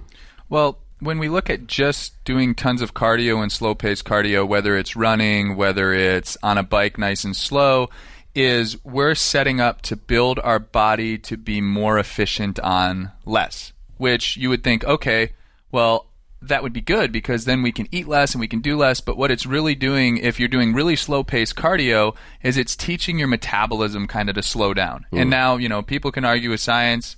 [0.48, 4.76] Well, when we look at just doing tons of cardio and slow paced cardio, whether
[4.76, 7.90] it's running, whether it's on a bike nice and slow,
[8.36, 13.72] is we're setting up to build our body to be more efficient on less.
[13.98, 15.32] Which you would think, okay,
[15.72, 16.06] well,
[16.40, 19.00] that would be good because then we can eat less and we can do less.
[19.00, 23.18] But what it's really doing, if you're doing really slow paced cardio, is it's teaching
[23.18, 25.06] your metabolism kind of to slow down.
[25.12, 27.16] And now, you know, people can argue with science,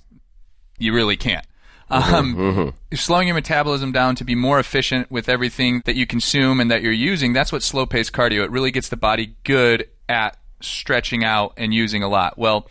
[0.77, 1.45] you really can't.
[1.89, 2.95] Um, mm-hmm, mm-hmm.
[2.95, 6.81] Slowing your metabolism down to be more efficient with everything that you consume and that
[6.81, 8.43] you're using, that's what slow paced cardio.
[8.43, 12.37] It really gets the body good at stretching out and using a lot.
[12.37, 12.67] Well,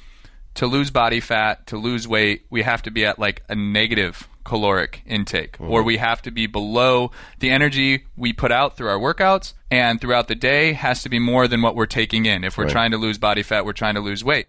[0.55, 4.29] to lose body fat, to lose weight, we have to be at like a negative
[4.45, 5.87] caloric intake, or mm-hmm.
[5.87, 10.29] we have to be below the energy we put out through our workouts and throughout
[10.29, 12.45] the day has to be more than what we're taking in.
[12.45, 14.47] If we're trying to lose body fat, we're trying to lose weight.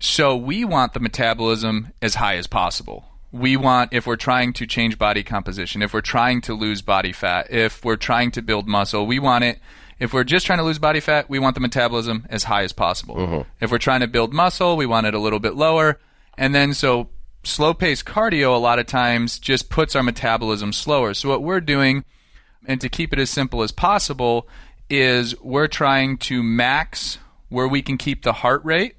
[0.00, 3.08] So we want the metabolism as high as possible.
[3.34, 7.10] We want, if we're trying to change body composition, if we're trying to lose body
[7.10, 9.58] fat, if we're trying to build muscle, we want it.
[9.98, 12.72] If we're just trying to lose body fat, we want the metabolism as high as
[12.72, 13.20] possible.
[13.20, 13.44] Uh-huh.
[13.60, 15.98] If we're trying to build muscle, we want it a little bit lower.
[16.38, 17.08] And then, so
[17.42, 21.12] slow paced cardio a lot of times just puts our metabolism slower.
[21.12, 22.04] So what we're doing,
[22.66, 24.48] and to keep it as simple as possible,
[24.88, 27.18] is we're trying to max
[27.48, 28.94] where we can keep the heart rate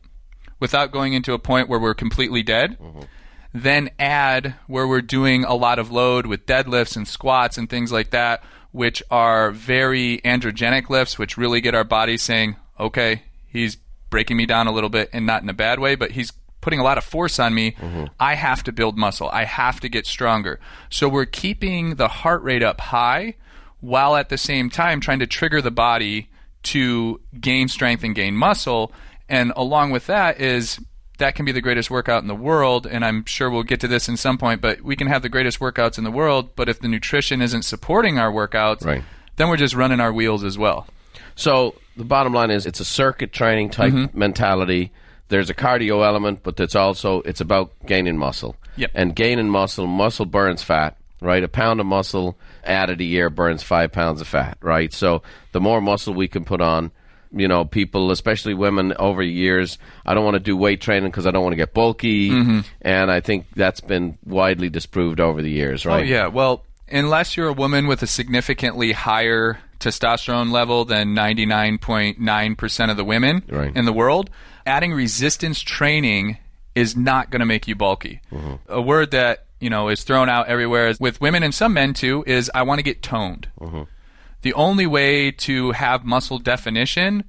[0.59, 2.77] without going into a point where we're completely dead.
[2.81, 3.05] Uh-huh.
[3.55, 7.89] Then add where we're doing a lot of load with deadlifts and squats and things
[7.89, 13.77] like that, which are very androgenic lifts, which really get our body saying, okay, he's
[14.09, 16.81] breaking me down a little bit and not in a bad way, but he's putting
[16.81, 17.71] a lot of force on me.
[17.71, 18.05] Mm-hmm.
[18.19, 19.29] I have to build muscle.
[19.29, 20.59] I have to get stronger.
[20.89, 23.35] So we're keeping the heart rate up high
[23.79, 26.29] while at the same time trying to trigger the body
[26.63, 28.91] to gain strength and gain muscle.
[29.29, 30.79] And along with that is
[31.17, 32.85] that can be the greatest workout in the world.
[32.85, 35.29] And I'm sure we'll get to this in some point, but we can have the
[35.29, 36.55] greatest workouts in the world.
[36.55, 39.03] But if the nutrition isn't supporting our workouts, Right.
[39.37, 40.87] then we're just running our wheels as well.
[41.35, 44.17] So the bottom line is it's a circuit training type Mm-hmm.
[44.17, 44.91] mentality.
[45.29, 48.55] There's a cardio element, but it's also it's about gaining muscle.
[48.77, 48.91] Yep.
[48.93, 51.43] And gaining muscle, muscle burns fat, right?
[51.43, 54.91] A pound of muscle added a year burns five pounds of fat, right?
[54.93, 56.91] So the more muscle we can put on,
[57.35, 61.27] you know, people, especially women over years, I don't want to do weight training because
[61.27, 62.59] I don't want to get bulky, Mm-hmm.
[62.81, 66.01] and I think that's been widely disproved over the years, right?
[66.03, 66.27] Oh yeah.
[66.27, 73.03] Well, unless you're a woman with a significantly higher testosterone level than 99.9% of the
[73.03, 73.75] women Right.
[73.75, 74.29] in the world,
[74.65, 76.37] adding resistance training
[76.73, 78.21] is not going to make you bulky.
[78.67, 81.93] A word that, you know, is thrown out everywhere is- with women and some men
[81.93, 83.47] too is I want to get toned.
[84.45, 87.23] The only way to have muscle definition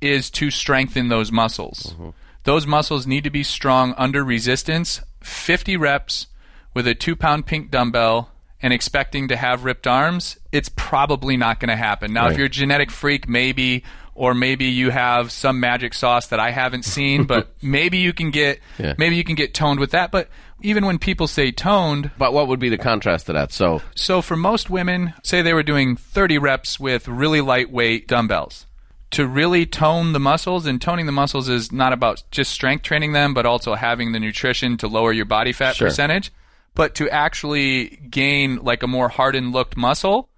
[0.00, 1.94] is to strengthen those muscles.
[1.94, 2.10] Mm-hmm.
[2.44, 6.28] Those muscles need to be strong under resistance, 50 reps
[6.72, 8.30] with a two pound pink dumbbell
[8.62, 12.12] and expecting to have ripped arms, it's probably not going to happen.
[12.12, 13.82] Now, if you're a genetic freak, maybe,
[14.14, 18.30] or maybe you have some magic sauce that I haven't seen, but maybe you can
[18.30, 18.94] get, Yeah.
[18.98, 20.10] maybe you can get toned with that.
[20.10, 20.28] But
[20.60, 23.52] even when people say toned, But what would be the contrast to that?
[23.52, 28.66] So so for most women, say they were doing 30 reps with really lightweight dumbbells.
[29.12, 33.12] To really tone the muscles, and toning the muscles is not about just strength training
[33.12, 35.88] them, but also having the nutrition to lower your body fat Sure.
[35.88, 36.32] percentage.
[36.74, 40.30] But to actually gain like a more hardened looked muscle,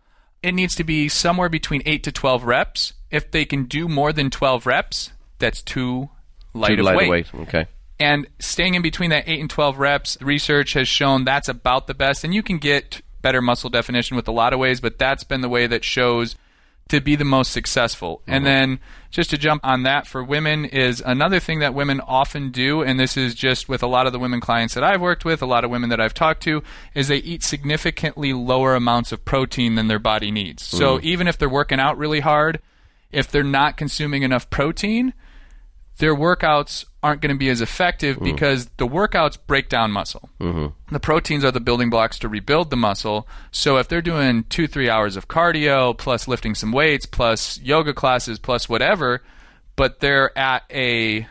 [0.45, 2.93] it needs to be somewhere between 8 to 12 reps.
[3.11, 6.11] If they can do more than 12 reps, that's too
[6.53, 7.05] light too of light weight.
[7.05, 7.49] of weight.
[7.49, 7.67] Okay.
[7.99, 11.95] And staying in between that 8 and 12 reps, research has shown that's about the
[11.95, 12.25] best.
[12.25, 15.41] And you can get better muscle definition with a lot of ways, but that's been
[15.41, 16.37] the way that shows
[16.89, 18.23] to be the most successful.
[18.27, 18.45] And mm-hmm.
[18.45, 22.83] then just to jump on that for women is another thing that women often do,
[22.83, 25.41] and this is just with a lot of the women clients that I've worked with,
[25.41, 26.63] a lot of women that I've talked to,
[26.95, 30.63] is they eat significantly lower amounts of protein than their body needs.
[30.63, 31.03] So mm.
[31.03, 32.61] even if they're working out really hard,
[33.13, 35.15] if they're not consuming enough protein,
[35.99, 40.31] their workouts aren't going to be as effective because the workouts break down muscle.
[40.41, 40.93] Mm-hmm.
[40.93, 43.29] The proteins are the building blocks to rebuild the muscle.
[43.53, 47.93] So if they're doing two, three hours of cardio, plus lifting some weights, plus yoga
[47.93, 49.23] classes, plus whatever,
[49.77, 51.27] but they're at a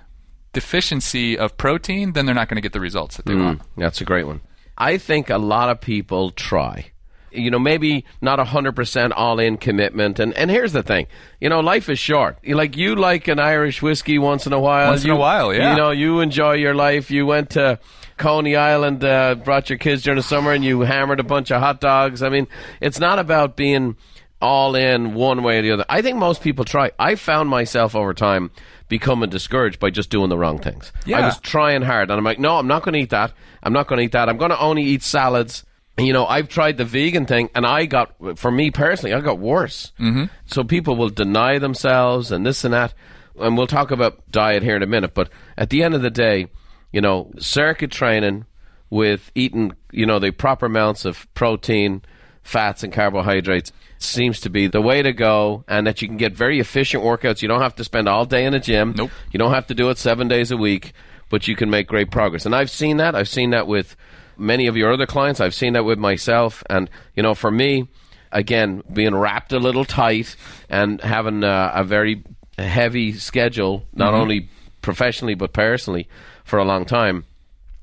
[0.53, 3.61] deficiency of protein, then they're not going to get the results that they want.
[3.75, 4.41] That's a great one.
[4.77, 6.91] I think a lot of people try.
[7.35, 10.19] You know, maybe not a hundred percent all in commitment.
[10.19, 11.07] And and here's the thing.
[11.39, 12.37] You know, life is short.
[12.43, 14.89] You like you like an Irish whiskey once in a while.
[14.89, 15.71] Once in You- a while, yeah.
[15.71, 17.09] You know, you enjoy your life.
[17.11, 17.79] You went to
[18.17, 21.59] Coney Island, uh, brought your kids during the summer, and you hammered a bunch of
[21.61, 22.21] hot dogs.
[22.21, 22.47] I mean,
[22.79, 23.95] it's not about being
[24.41, 25.85] all in one way or the other.
[25.89, 26.91] I think most people try.
[26.99, 28.51] I found myself over time
[28.89, 30.91] becoming discouraged by just doing the wrong things.
[31.05, 31.19] Yeah.
[31.19, 33.31] I was trying hard, and I'm like, no, I'm not going to eat that.
[33.63, 34.27] I'm not going to eat that.
[34.29, 35.63] I'm going to only eat salads.
[35.97, 39.37] You know, I've tried the vegan thing, and I got, for me personally, I got
[39.37, 39.91] worse.
[39.99, 40.25] Mm-hmm.
[40.47, 42.95] So people will deny themselves and this and that,
[43.39, 45.13] and we'll talk about diet here in a minute.
[45.13, 46.47] But at the end of the day,
[46.91, 48.45] you know, circuit training
[48.89, 52.01] with eating, you know, the proper amounts of protein,
[52.41, 56.33] fats, and carbohydrates seems to be the way to go, and that you can get
[56.33, 57.43] very efficient workouts.
[57.43, 58.95] You don't have to spend all day in a gym.
[58.97, 59.11] Nope.
[59.31, 60.93] You don't have to do it seven days a week,
[61.29, 62.47] but you can make great progress.
[62.47, 63.15] And I've seen that.
[63.15, 63.95] I've seen that with
[64.37, 65.39] many of your other clients.
[65.39, 66.63] I've seen that with myself.
[66.69, 67.87] And, you know, for me,
[68.31, 70.35] again, being wrapped a little tight
[70.69, 72.23] and having uh, a very
[72.57, 74.49] heavy schedule, not only
[74.81, 76.07] professionally but personally,
[76.43, 77.25] for a long time,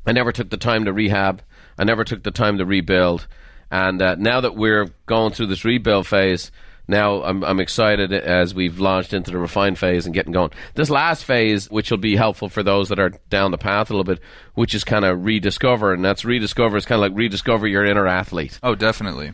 [0.07, 1.43] I never took the time to rehab.
[1.79, 3.27] I never took the time to rebuild.
[3.71, 6.51] And uh, now that we're going through this rebuild phase,
[6.91, 10.51] now I'm, I'm excited as we've launched into the refine phase and getting going.
[10.75, 13.95] This last phase, which will be helpful for those that are down the path a
[13.95, 14.21] little bit,
[14.55, 18.07] which is kind of rediscover, and that's rediscover is kind of like rediscover your inner
[18.07, 18.59] athlete.
[18.63, 19.33] Oh, definitely.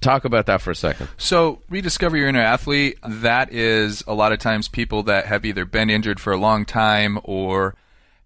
[0.00, 1.08] Talk about that for a second.
[1.18, 2.98] So, rediscover your inner athlete.
[3.06, 6.64] That is a lot of times people that have either been injured for a long
[6.64, 7.74] time or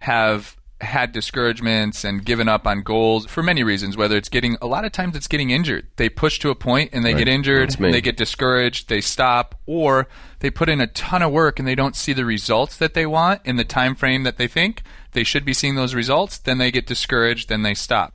[0.00, 3.96] have had discouragements and given up on goals for many reasons.
[3.96, 5.86] Whether it's getting a lot of times it's getting injured.
[5.96, 7.18] They push to a point and they Right.
[7.20, 7.78] get injured.
[7.80, 8.88] And they get discouraged.
[8.88, 10.06] They stop, or
[10.40, 13.06] they put in a ton of work and they don't see the results that they
[13.06, 14.82] want in the time frame that they think
[15.12, 16.38] they should be seeing those results.
[16.38, 17.48] Then they get discouraged.
[17.48, 18.14] Then they stop.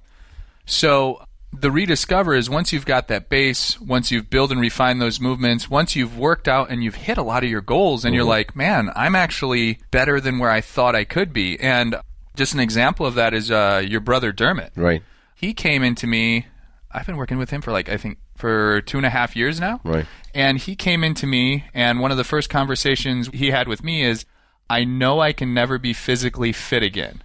[0.65, 5.19] So the rediscover is once you've got that base, once you've built and refined those
[5.19, 8.21] movements, once you've worked out and you've hit a lot of your goals, and you're
[8.21, 8.29] mm-hmm.
[8.29, 11.59] like, man, I'm actually better than where I thought I could be.
[11.59, 11.95] And
[12.35, 14.73] just an example of that is uh, your brother Dermot.
[14.75, 15.03] Right.
[15.35, 16.47] He came into me.
[16.91, 19.59] I've been working with him for like I think for two and a half years
[19.59, 19.79] now.
[19.83, 20.05] Right.
[20.33, 24.03] And he came into me, and one of the first conversations he had with me
[24.03, 24.25] is,
[24.69, 27.23] I know I can never be physically fit again.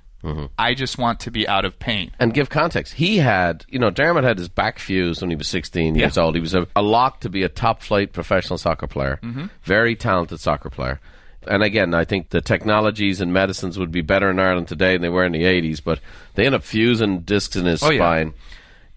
[0.58, 2.10] I just want to be out of pain.
[2.18, 2.94] And give context.
[2.94, 6.34] He had, you know, Dermot had his back fused when he was 16 years old.
[6.34, 9.18] He was a, a lock to be a top flight professional soccer player.
[9.22, 9.46] Mm-hmm.
[9.62, 10.98] Very talented soccer player.
[11.48, 15.02] And again, I think the technologies and medicines would be better in Ireland today than
[15.02, 16.00] they were in the 80s, but
[16.34, 17.98] they end up fusing discs in his Oh, yeah.
[17.98, 18.34] spine.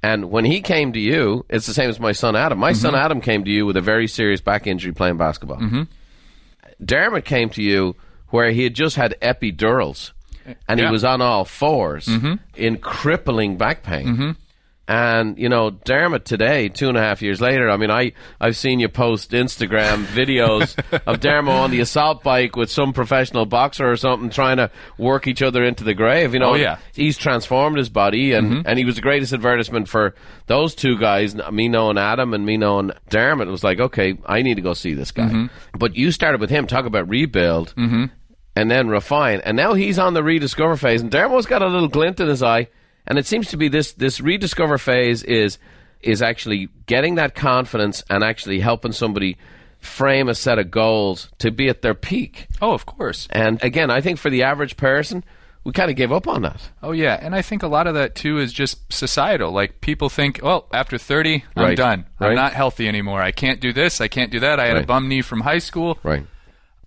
[0.03, 2.59] And when he came to you, it's the same as my son Adam.
[2.59, 2.79] My Mm-hmm.
[2.81, 5.57] son Adam came to you with a very serious back injury playing basketball.
[5.57, 5.81] Mm-hmm.
[6.83, 7.95] Dermot came to you
[8.29, 10.11] where he had just had epidurals
[10.67, 14.35] and he was on all 4s in crippling back pain.
[14.89, 17.69] And you know, Dermot today, two and a half years later.
[17.69, 22.55] I mean, I I've seen you post Instagram videos of Dermot on the assault bike
[22.55, 26.33] with some professional boxer or something, trying to work each other into the grave.
[26.33, 26.77] You know, Oh, yeah.
[26.93, 28.61] he's transformed his body, and Mm-hmm.
[28.67, 30.15] and he was the greatest advertisement for
[30.45, 31.35] those two guys.
[31.51, 34.73] Me knowing Adam and me knowing Dermot it was like, okay, I need to go
[34.73, 35.23] see this guy.
[35.27, 35.77] Mm-hmm.
[35.77, 37.73] But you started with him, talk about rebuild,
[38.55, 41.89] and then refine, and now he's on the rediscover phase, and Dermot's got a little
[41.89, 42.69] glint in his eye,
[43.07, 45.57] and it seems to be this this rediscover phase is
[46.01, 49.37] is actually getting that confidence and actually helping somebody
[49.79, 52.47] frame a set of goals to be at their peak.
[52.61, 53.27] Oh, of course.
[53.31, 55.23] And again, I think for the average person,
[55.63, 56.61] we kind of gave up on that.
[56.81, 59.51] Oh yeah, and I think a lot of that too is just societal.
[59.51, 62.05] Like people think, well, after 30, I'm done.
[62.19, 62.29] Right.
[62.29, 63.21] I'm not healthy anymore.
[63.21, 64.59] I can't do this, I can't do that.
[64.59, 65.99] I had a bum knee from high school.
[66.03, 66.25] Right.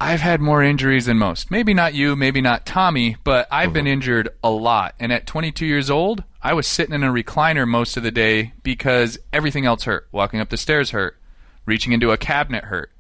[0.03, 1.51] I've had more injuries than most.
[1.51, 3.92] Maybe not you, maybe not Tommy, but I've been Mm-hmm.
[3.92, 4.94] injured a lot.
[4.98, 8.55] And at 22 years old, I was sitting in a recliner most of the day
[8.62, 10.09] because everything else hurt.
[10.11, 11.16] Walking up the stairs hurt.
[11.66, 12.90] Reaching into a cabinet hurt.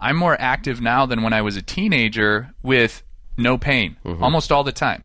[0.00, 3.02] I'm more active now than when I was a teenager with
[3.36, 4.22] no pain Mm-hmm.
[4.24, 5.02] almost all the time.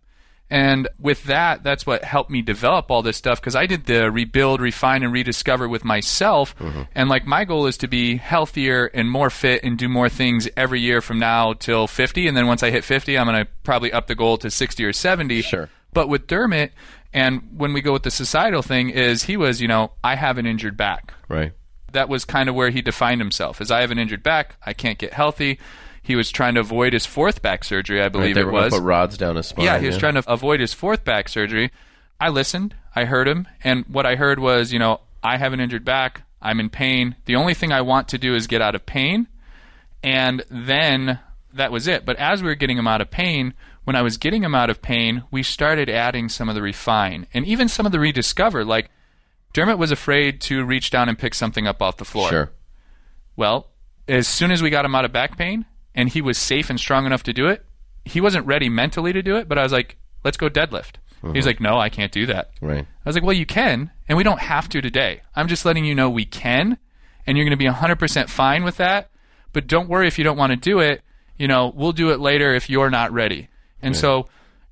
[0.54, 4.12] And with that, that's what helped me develop all this stuff because I did the
[4.12, 6.56] rebuild, refine, and rediscover with myself.
[6.60, 6.84] Mm-hmm.
[6.94, 10.48] And like my goal is to be healthier and more fit and do more things
[10.56, 12.28] every year from now till 50.
[12.28, 14.86] And then once I hit 50, I'm going to probably up the goal to 60
[14.86, 15.42] or 70.
[15.42, 15.70] Sure.
[15.92, 16.72] But with Dermot,
[17.14, 20.38] and when we go with the societal thing, is he was, you know, I have
[20.38, 21.54] an injured back Right.
[21.94, 24.74] that was kind of where he defined himself as I have an injured back, I
[24.74, 25.58] can't get healthy.
[26.04, 28.12] He was trying to avoid his fourth back surgery, I Right.
[28.12, 28.74] believe They it was.
[28.74, 29.66] put rods down his spine.
[29.66, 31.72] yeah, he was trying to avoid his fourth back surgery.
[32.20, 35.60] I listened, I heard him, and what I heard was, you know, I have an
[35.60, 37.16] injured back, I'm in pain.
[37.26, 39.28] The only thing I want to do is get out of pain.
[40.04, 41.20] And then
[41.54, 42.06] that was it.
[42.06, 43.54] But as we were getting him out of pain,
[43.86, 47.28] when I was getting him out of pain, we started adding some of the refine
[47.34, 48.66] and even some of the rediscover.
[48.66, 48.90] Like
[49.54, 52.30] Dermot was afraid to reach down and pick something up off the floor.
[52.30, 52.52] Sure.
[53.38, 53.70] Well,
[54.08, 55.66] as soon as we got him out of back pain
[55.96, 57.66] and he was safe and strong enough to do it,
[58.06, 60.96] he wasn't ready mentally to do it, but I was like, let's go deadlift.
[61.22, 61.48] He was mm-hmm.
[61.48, 62.52] like, no, I can't do that.
[62.60, 62.86] Right.
[62.86, 65.22] I was like, well, you can, and we don't have to today.
[65.36, 66.78] I'm just letting you know we can,
[67.26, 69.10] and you're going to be 100% fine with that.
[69.54, 71.02] But don't worry if you don't want to do it.
[71.38, 73.48] You know, we'll do it later if you're not ready.
[73.82, 74.28] And so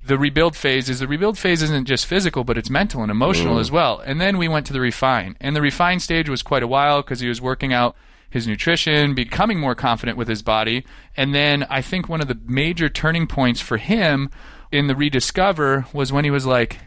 [0.06, 3.58] the rebuild phase is the rebuild phase isn't just physical, but it's mental and emotional
[3.58, 3.62] mm.
[3.62, 4.00] as well.
[4.00, 5.38] And then we went to the refine.
[5.40, 7.96] And the refine stage was quite a while because he was working out
[8.32, 10.84] his nutrition, becoming more confident with his body.
[11.16, 14.30] And then I think one of the major turning points for him
[14.72, 16.80] in the rediscover was when he was like,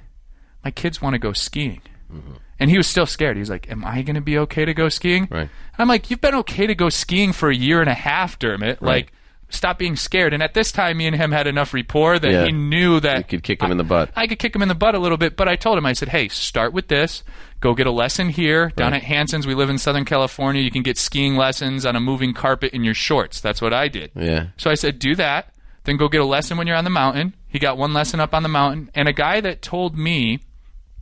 [0.64, 1.82] my kids want to go skiing.
[2.12, 2.32] Mm-hmm.
[2.59, 3.36] And he was still scared.
[3.36, 5.28] He was like, Am I going to be okay to go skiing?
[5.30, 5.51] Right.
[5.76, 8.80] I'm like, You've been okay to go skiing for a year and a half, Dermot.
[8.80, 8.88] Right.
[9.05, 9.12] Like,
[9.51, 10.32] stop being scared.
[10.32, 12.47] And at this time, me and him had enough rapport that Yeah.
[12.47, 14.11] he knew that You could kick him in the butt.
[14.16, 15.92] I could kick him in the butt a little bit, but I told him, I
[15.92, 17.22] said, hey, start with this.
[17.64, 18.68] Go get a lesson here.
[18.76, 20.60] Down at Hansen's, we live in Southern California.
[20.60, 23.40] You can get skiing lessons on a moving carpet in your shorts.
[23.40, 24.10] That's what I did.
[24.14, 24.48] Yeah.
[24.58, 25.54] So I said, do that.
[25.84, 27.34] Then go get a lesson when you're on the mountain.
[27.48, 28.90] He got one lesson up on the mountain.
[28.94, 30.40] And a guy that told me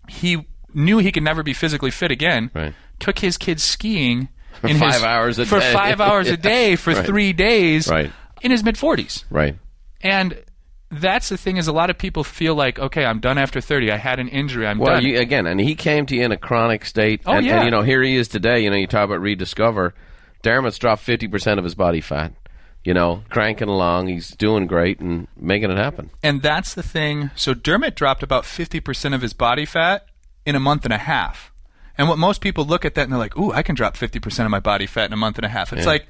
[0.08, 2.74] he knew he could never be physically fit again Right.
[3.00, 4.28] took his kids skiing
[4.62, 5.72] in five his, hours a for day.
[5.72, 7.04] five hours a day for Right.
[7.04, 8.12] three days Right.
[8.40, 9.24] in his mid 40s.
[9.30, 9.58] Right.
[10.00, 10.40] And
[10.93, 13.90] that's the thing is a lot of people feel like, okay, I'm done after 30.
[13.90, 14.66] I had an injury.
[14.66, 15.05] I'm Well, done.
[15.05, 17.22] you, again, and he came to you in a chronic state.
[17.26, 17.57] Oh, and, yeah.
[17.57, 18.61] and, you know, here he is today.
[18.61, 19.95] You know, you talk about rediscover.
[20.43, 22.32] Dermot's dropped 50% of his body fat.
[22.84, 24.09] you know, cranking along.
[24.09, 26.11] He's doing great and making it happen.
[26.20, 27.30] And that's the thing.
[27.36, 30.05] So Dermot dropped about 50% of his body fat
[30.45, 31.53] in a month and a half.
[31.97, 34.45] And what most people look at that and they're like, ooh, I can drop 50%
[34.45, 35.72] of my body fat in a month and a half.
[35.72, 35.93] It's Yeah.
[35.93, 36.07] like,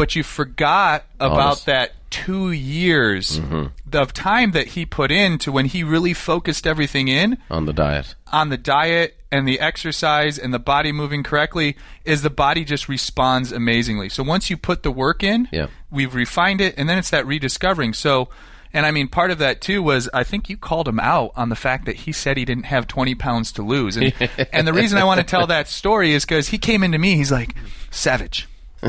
[0.00, 3.66] but you forgot about that two years Mm-hmm.
[3.96, 7.72] of time that he put in to when he really focused everything in on the
[7.72, 8.14] diet.
[8.32, 12.88] on the diet and the exercise and the body moving correctly is the body just
[12.88, 14.08] responds amazingly.
[14.08, 15.66] So once you put the work in, Yeah.
[15.90, 17.92] we've refined it and then it's that rediscovering.
[17.94, 18.28] So
[18.72, 21.48] and I mean part of that too was I think you called him out on
[21.48, 23.96] the fact that he said he didn't have 20 pounds to lose.
[23.96, 24.12] And
[24.52, 27.14] and the reason I want to tell that story is cuz he came into me
[27.16, 27.54] he's like,
[27.92, 28.48] "Savage,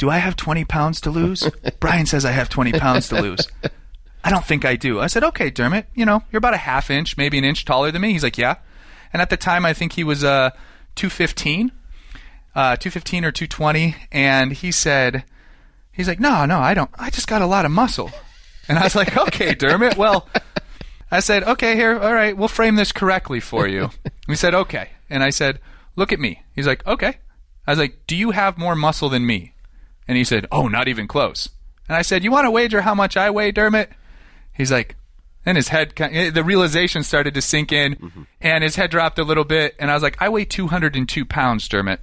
[0.00, 1.48] do I have 20 pounds to lose?
[1.78, 3.46] Brian says I have 20 pounds to lose.
[4.24, 4.98] I don't think I do.
[4.98, 7.90] I said, okay, Dermot, you know, you're about a half inch, maybe an inch taller
[7.90, 8.12] than me.
[8.12, 8.56] He's like, yeah.
[9.12, 10.50] And at the time, I think he was uh,
[10.94, 11.70] 215,
[12.54, 13.94] uh, 215 or 220.
[14.10, 15.24] And he said,
[15.92, 16.90] he's like, no, no, I don't.
[16.94, 18.10] I just got a lot of muscle.
[18.68, 20.28] And I was like, okay, Dermot, well,
[21.10, 23.90] I said, okay, here, all right, we'll frame this correctly for you.
[24.26, 24.90] he said, okay.
[25.10, 25.60] And I said,
[25.94, 26.42] look at me.
[26.54, 27.18] He's like, okay.
[27.66, 29.52] I was like, do you have more muscle than me?
[30.10, 31.48] And he said, oh, not even close.
[31.88, 33.90] And I said, you want to wager how much I weigh, Dermot?
[34.52, 34.96] He's like,
[35.46, 38.22] and his head, eh, the realization started to sink in, mm-hmm.
[38.40, 39.76] and his head dropped a little bit.
[39.78, 42.00] And I was like, I weigh 202 pounds, Dermot.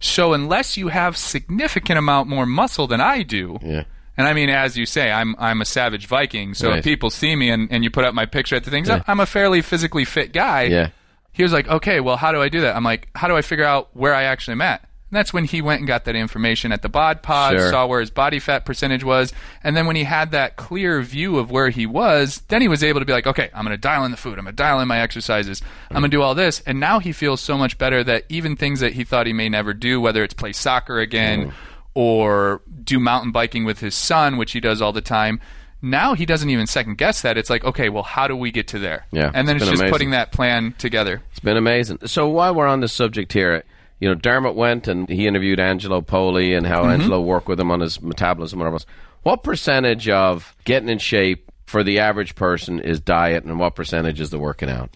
[0.00, 3.84] So unless you have significant amount more muscle than I do, Yeah.
[4.16, 6.54] and I mean, as you say, I'm I'm a savage Viking.
[6.54, 6.78] So Right.
[6.78, 9.02] if people see me and, and you put up my picture at the things, Yeah.
[9.06, 10.62] I'm a fairly physically fit guy.
[10.62, 10.88] Yeah.
[11.32, 12.74] He was like, okay, well, how do I do that?
[12.74, 14.88] I'm like, how do I figure out where I actually am at?
[15.12, 17.70] And that's when he went and got that information at the bod pod, Sure.
[17.70, 19.30] saw where his body fat percentage was,
[19.62, 22.82] and then when he had that clear view of where he was, then he was
[22.82, 24.62] able to be like, okay, I'm going to dial in the food, I'm going to
[24.62, 25.60] dial in my exercises,
[25.90, 28.56] I'm going to do all this, and now he feels so much better that even
[28.56, 31.52] things that he thought he may never do, whether it's play soccer again mm.
[31.94, 35.40] or do mountain biking with his son, which he does all the time.
[35.82, 37.36] Now he doesn't even second guess that.
[37.36, 39.04] It's like, okay, well, how do we get to there?
[39.10, 39.92] Yeah, and then it's it's, just amazing.
[39.92, 41.20] putting that plan together.
[41.32, 41.98] It's been amazing.
[42.06, 43.64] So while we're on the subject here,
[44.02, 46.90] you know, Dermot went and he interviewed Angelo Poli and how mm-hmm.
[46.90, 48.86] Angelo worked with him on his metabolism and whatever else.
[49.22, 54.20] What percentage of getting in shape for the average person is diet and what percentage
[54.20, 54.90] is the working out?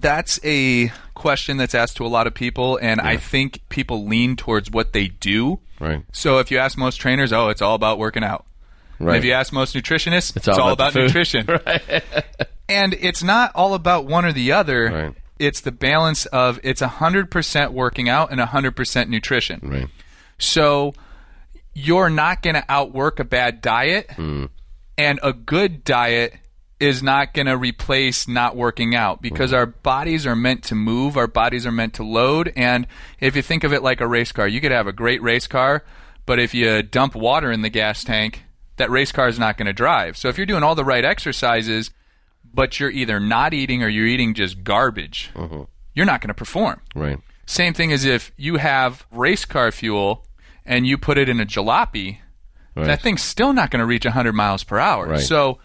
[0.00, 4.36] That's a question that's asked to a lot of people, and I think people lean
[4.36, 5.58] towards what they do.
[5.80, 6.04] Right.
[6.12, 8.44] So if you ask most trainers, oh, it's all about working out.
[9.00, 9.18] And Right.
[9.18, 11.48] if you ask most nutritionists, it's, all all, about about, nutrition.
[12.68, 14.84] and it's not all about one or the other.
[14.84, 15.14] Right.
[15.38, 19.60] It's the balance of it's 100% working out and 100% nutrition.
[19.62, 19.88] Right.
[20.38, 20.94] So
[21.74, 24.46] you're not going to outwork a bad diet, Hmm.
[24.96, 26.34] and a good diet
[26.80, 29.56] is not going to replace not working out because Hmm.
[29.56, 32.52] our bodies are meant to move, our bodies are meant to load.
[32.56, 32.86] And
[33.20, 35.46] if you think of it like a race car, you could have a great race
[35.46, 35.84] car,
[36.26, 38.42] but if you dump water in the gas tank,
[38.76, 40.18] that race car is not going to drive.
[40.18, 41.90] So if you're doing all the right exercises,
[42.54, 45.62] but you're either not eating or you're eating just garbage, Mm-hmm.
[45.94, 46.80] you're not going to perform.
[46.94, 47.18] Right.
[47.46, 50.24] Same thing as if you have race car fuel
[50.64, 52.18] and you put it in a jalopy,
[52.74, 52.86] Right.
[52.86, 55.06] that thing's still not going to reach 100 miles per hour.
[55.06, 55.20] Right.
[55.20, 55.58] So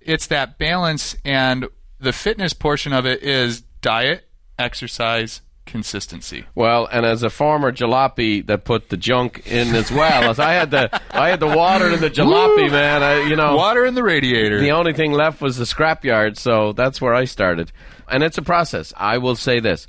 [0.00, 1.66] it's that balance, and
[2.00, 4.28] the fitness portion of it is diet,
[4.58, 6.44] exercise, consistency.
[6.54, 10.54] Well, and as a former jalopy that put the junk in as well, as I
[10.54, 13.02] had the I had the water in the jalopy, man.
[13.02, 14.58] I, you know, Water in the radiator.
[14.58, 17.70] The only thing left was the scrapyard, so that's where I started.
[18.08, 18.92] And it's a process.
[18.96, 19.86] I will say this,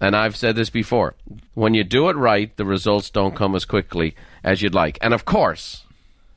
[0.00, 1.14] and I've said this before.
[1.54, 4.98] When you do it right, the results don't come as quickly as you'd like.
[5.00, 5.84] And of course,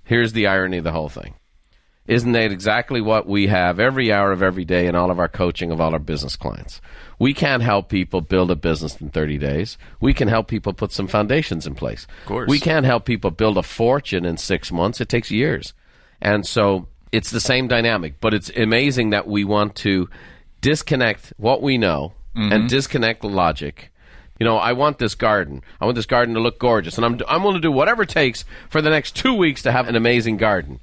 [0.03, 1.33] here's the irony of the whole thing.
[2.05, 5.29] Isn't that exactly what we have every hour of every day in all of our
[5.29, 6.81] coaching of all our business clients?
[7.17, 9.77] We can't help people build a business in 30 days.
[10.01, 12.05] We can help people put some foundations in place.
[12.23, 12.49] Of course.
[12.49, 14.99] We can't help people build a fortune in six months.
[14.99, 15.73] It takes years.
[16.21, 20.09] And so it's the same dynamic, but it's amazing that we want to
[20.59, 22.51] disconnect what we know mm-hmm.
[22.51, 23.91] and disconnect the logic.
[24.39, 25.61] You know, I want this garden.
[25.79, 28.09] I want this garden to look gorgeous, and I'm I'm willing to do whatever it
[28.09, 30.79] takes for the next two weeks to have an amazing garden.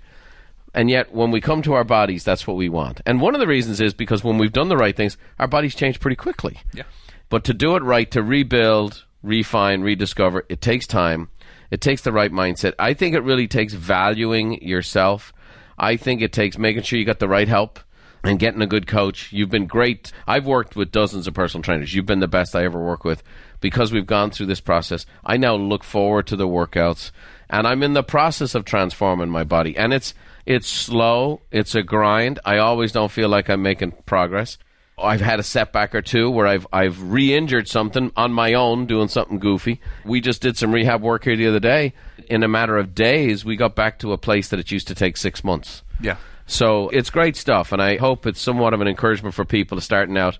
[0.72, 3.00] And yet, when we come to our bodies, that's what we want.
[3.04, 5.74] And one of the reasons is because when we've done the right things, our bodies
[5.74, 6.60] change pretty quickly.
[6.72, 6.84] Yeah.
[7.28, 11.28] But to do it right, to rebuild, refine, rediscover, it takes time.
[11.70, 12.74] It takes the right mindset.
[12.78, 15.32] I think it really takes valuing yourself.
[15.78, 17.80] I think it takes making sure you got the right help
[18.22, 19.32] and getting a good coach.
[19.32, 20.12] You've been great.
[20.26, 21.94] I've worked with dozens of personal trainers.
[21.94, 23.22] You've been the best I ever worked with
[23.60, 25.06] because we've gone through this process.
[25.24, 27.10] I now look forward to the workouts
[27.50, 29.76] and I'm in the process of transforming my body.
[29.76, 30.14] And it's
[30.46, 32.38] it's slow, it's a grind.
[32.44, 34.56] I always don't feel like I'm making progress.
[34.98, 39.08] I've had a setback or two where I've I've re-injured something on my own doing
[39.08, 39.80] something goofy.
[40.04, 41.94] We just did some rehab work here the other day.
[42.28, 44.94] In a matter of days, we got back to a place that it used to
[44.94, 45.82] take six months.
[46.00, 46.16] Yeah.
[46.46, 50.18] So it's great stuff, and I hope it's somewhat of an encouragement for people starting
[50.18, 50.38] out.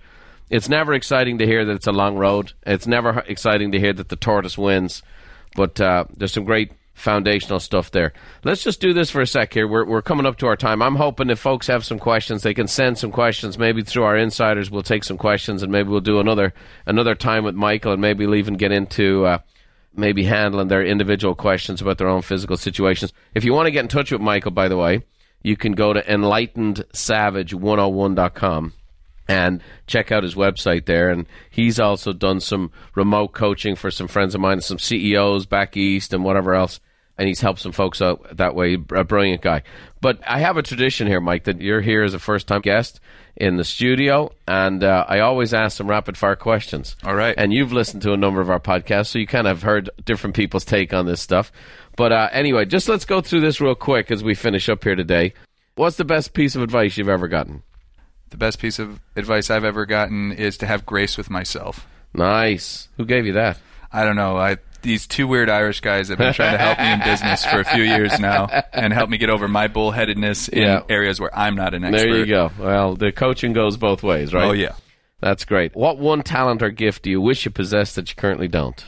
[0.51, 2.53] It's never exciting to hear that it's a long road.
[2.67, 5.03] It's never exciting to hear that the tortoise wins,
[5.55, 8.13] but uh, there's some great foundational stuff there.
[8.45, 9.69] Let's just do this for a sec here.
[9.69, 10.83] We're, we're coming up to our time.
[10.83, 13.59] I'm hoping if folks have some questions, they can send some questions.
[13.59, 16.53] Maybe through our insiders, we'll take some questions, and maybe we'll do another
[16.85, 19.27] another time with Michael, and maybe we'll even get into.
[19.27, 19.39] Uh,
[19.93, 23.13] maybe handling their individual questions about their own physical situations.
[23.35, 25.03] If you want to get in touch with Michael, by the way,
[25.43, 28.73] you can go to enlightenedsavage101.com
[29.31, 31.09] and check out his website there.
[31.09, 35.77] And he's also done some remote coaching for some friends of mine, some CEOs back
[35.77, 36.81] east and whatever else.
[37.17, 38.75] And he's helped some folks out that way.
[38.75, 39.63] A brilliant guy.
[40.01, 42.99] But I have a tradition here, Mike, that you're here as a first time guest
[43.37, 44.33] in the studio.
[44.49, 46.97] And uh, I always ask some rapid fire questions.
[47.05, 47.35] All right.
[47.37, 50.35] And you've listened to a number of our podcasts, so you kind of heard different
[50.35, 51.53] people's take on this stuff.
[51.97, 54.97] But uh, anyway, just let's go through this real quick as we finish up here
[54.97, 55.35] today.
[55.77, 57.63] What's the best piece of advice you've ever gotten?
[58.31, 61.87] The best piece of advice I've ever gotten is to have grace with myself.
[62.15, 62.89] Nice.
[62.97, 63.59] Who gave you that?
[63.93, 64.37] I don't know.
[64.37, 67.61] I these two weird Irish guys have been trying to help me in business for
[67.61, 70.83] a few years now and help me get over my bullheadedness in Yeah.
[70.89, 71.99] areas where I'm not an expert.
[72.09, 72.51] There you go.
[72.59, 74.45] Well, the coaching goes both ways, right?
[74.49, 74.73] Oh yeah.
[75.21, 75.77] That's great.
[75.77, 78.83] What one talent or gift do you wish you possessed that you currently don't?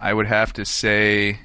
[0.00, 1.40] I would have to say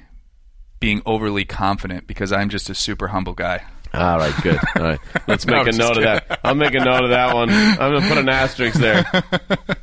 [0.78, 3.62] being overly confident because I'm just a super humble guy.
[3.92, 4.58] All right, good.
[4.76, 6.40] All right, let's make a I'm just note of that.
[6.44, 7.50] I'll make a note of that one.
[7.50, 9.04] I'm going to put an asterisk there.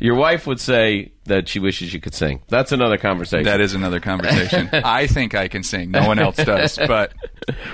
[0.00, 2.40] Your wife would say that she wishes you could sing.
[2.48, 3.44] That's another conversation.
[3.44, 4.70] That is another conversation.
[4.72, 5.90] I think I can sing.
[5.90, 6.78] No one else does.
[6.78, 7.12] But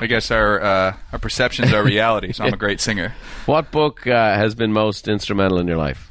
[0.01, 2.32] I guess our uh, our perceptions are reality.
[2.32, 3.14] So I'm a great singer.
[3.45, 6.11] what book uh, has been most instrumental in your life?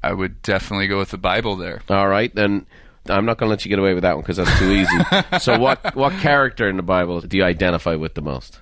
[0.00, 1.82] I would definitely go with the Bible there.
[1.90, 2.66] All right, then
[3.08, 5.38] I'm not going to let you get away with that one because that's too easy.
[5.40, 8.60] so, what what character in the Bible do you identify with the most?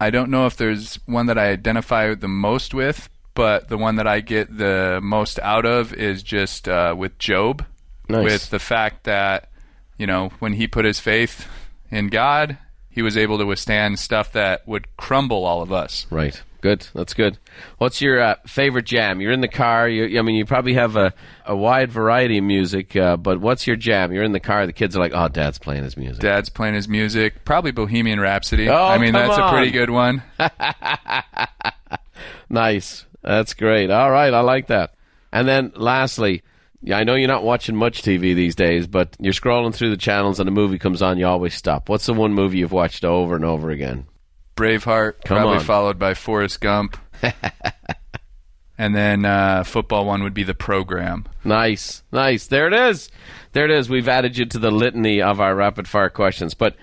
[0.00, 3.96] I don't know if there's one that I identify the most with, but the one
[3.96, 7.64] that I get the most out of is just uh, with Job,
[8.08, 8.24] Nice.
[8.24, 9.50] with the fact that
[9.98, 11.48] you know when he put his faith
[11.90, 12.58] in God,
[12.90, 16.06] he was able to withstand stuff that would crumble all of us.
[16.10, 16.40] Right.
[16.60, 16.86] Good.
[16.94, 17.38] That's good.
[17.78, 19.20] What's your uh, favorite jam?
[19.20, 19.88] You're in the car.
[19.88, 21.14] You, I mean, you probably have a,
[21.46, 24.12] a wide variety of music, uh, but what's your jam?
[24.12, 24.66] You're in the car.
[24.66, 28.18] The kids are like, "Oh, Dad's playing his music." Dad's playing his music, probably Bohemian
[28.18, 28.68] Rhapsody.
[28.68, 29.48] Oh, I mean, that's on.
[29.48, 30.22] a pretty good one.
[32.50, 33.04] Nice.
[33.22, 33.90] That's great.
[33.90, 34.94] All right, I like that.
[35.32, 36.42] And then, lastly,
[36.82, 39.96] yeah, I know you're not watching much TV these days, but you're scrolling through the
[39.96, 41.18] channels and a movie comes on.
[41.18, 41.88] You always stop.
[41.88, 44.06] What's the one movie you've watched over and over again?
[44.58, 45.64] Braveheart, Come probably on.
[45.64, 46.96] followed by Forrest Gump.
[48.78, 51.24] and then uh, football one would be The Program.
[51.44, 52.46] Nice, nice.
[52.48, 53.08] There it is.
[53.52, 53.88] There it is.
[53.88, 56.54] We've added you to the litany of our rapid fire questions.
[56.54, 56.76] But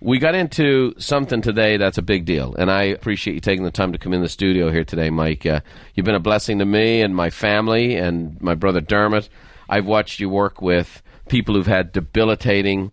[0.00, 3.70] we got into something today that's a big deal, and I appreciate you taking the
[3.70, 5.44] time to come in the studio here today, Mike.
[5.44, 5.60] Uh,
[5.94, 9.28] you've been a blessing to me and my family and my brother Dermot.
[9.68, 12.92] I've watched you work with people who've had debilitating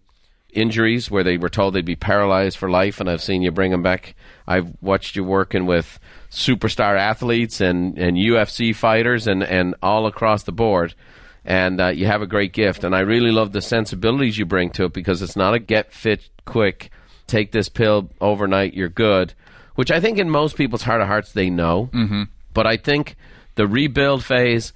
[0.53, 3.71] injuries where they were told they'd be paralyzed for life, and I've seen you bring
[3.71, 4.15] them back.
[4.47, 5.99] I've watched you working with
[6.31, 10.93] superstar athletes and, and UFC fighters and, and all across the board.
[11.45, 14.69] And uh, you have a great gift, and I really love the sensibilities you bring
[14.71, 16.89] to it because it's not a get fit quick,
[17.25, 19.33] take this pill overnight, you're good,
[19.75, 21.89] which I think in most people's heart of hearts they know.
[21.93, 22.23] Mm-hmm.
[22.53, 23.15] But I think
[23.55, 24.73] the rebuild phase,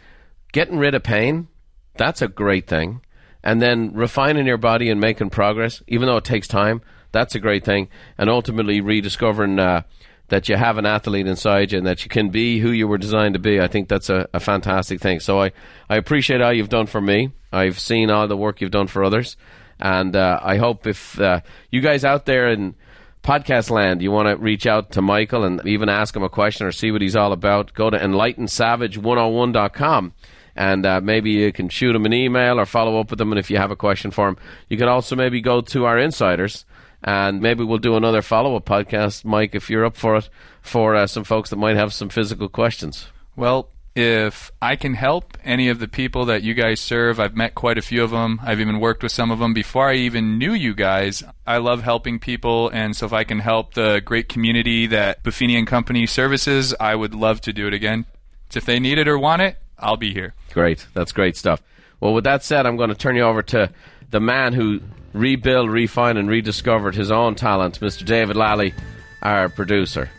[0.54, 1.50] getting rid of pain,
[1.98, 3.02] that's a great thing.
[3.44, 6.82] And then refining your body and making progress, even though it takes time,
[7.12, 7.90] that's a great thing.
[8.18, 9.84] And ultimately rediscovering uh,
[10.30, 12.98] that you have an athlete inside you and that you can be who you were
[12.98, 15.20] designed to be, I think that's a, a fantastic thing.
[15.20, 15.52] So I,
[15.90, 17.32] I appreciate all you've done for me.
[17.52, 19.36] I've seen all the work you've done for others.
[19.80, 22.76] And uh, I hope if uh, you guys out there in
[23.24, 26.66] podcast land, you want to reach out to Michael and even ask him a question
[26.66, 30.14] or see what he's all about, go to enlightensavage101.com
[30.62, 33.32] and uh, maybe you can shoot him an email or follow up with them.
[33.32, 34.38] And if you have a question for him,
[34.70, 36.66] you can also maybe go to our insiders
[37.04, 40.30] and maybe we'll do another follow up podcast, Mike, if you're up for it,
[40.62, 43.08] for uh, some folks that might have some physical questions.
[43.36, 47.56] Well, if I can help any of the people that you guys serve, I've met
[47.56, 48.40] quite a few of them.
[48.44, 51.24] I've even worked with some of them before I even knew you guys.
[51.48, 55.58] I love helping people, and so if I can help the great community that Buffini
[55.58, 58.06] and Company services, I would love to do it again.
[58.54, 60.34] If they need it or want it, I'll be here.
[60.54, 60.88] Great.
[60.94, 61.62] That's great stuff.
[62.00, 63.70] Well, with that said, I'm going to turn you over to
[64.10, 64.82] the man who
[65.14, 68.06] rebuilt, refined, and rediscovered his own talent, Mr.
[68.06, 68.74] David Lally,
[69.22, 70.10] our producer.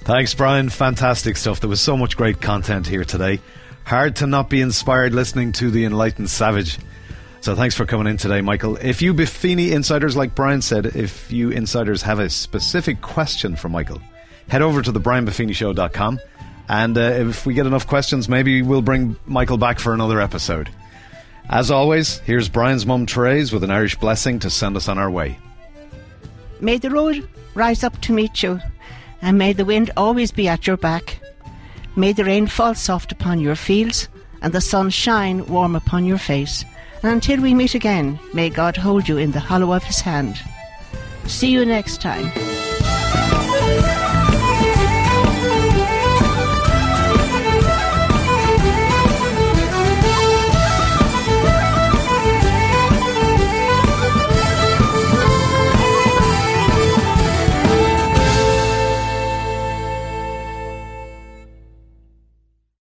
[0.00, 0.68] Thanks, Brian.
[0.68, 1.60] Fantastic stuff.
[1.60, 3.40] There was so much great content here today.
[3.84, 6.78] Hard to not be inspired listening to the enlightened savage.
[7.40, 8.76] So thanks for coming in today, Michael.
[8.76, 13.68] If you Buffini insiders, like Brian said, if you insiders have a specific question for
[13.68, 14.00] Michael,
[14.48, 16.18] head over to the brianbuffinishow.com
[16.68, 20.70] and uh, if we get enough questions, maybe we'll bring Michael back for another episode.
[21.48, 25.10] As always, here's Brian's mum Therese with an Irish blessing to send us on our
[25.10, 25.38] way.
[26.60, 28.60] May the road rise up to meet you,
[29.22, 31.20] and may the wind always be at your back.
[31.94, 34.08] May the rain fall soft upon your fields,
[34.42, 36.64] and the sun shine warm upon your face.
[37.02, 40.40] And until we meet again, may God hold you in the hollow of his hand.
[41.26, 42.55] See you next time.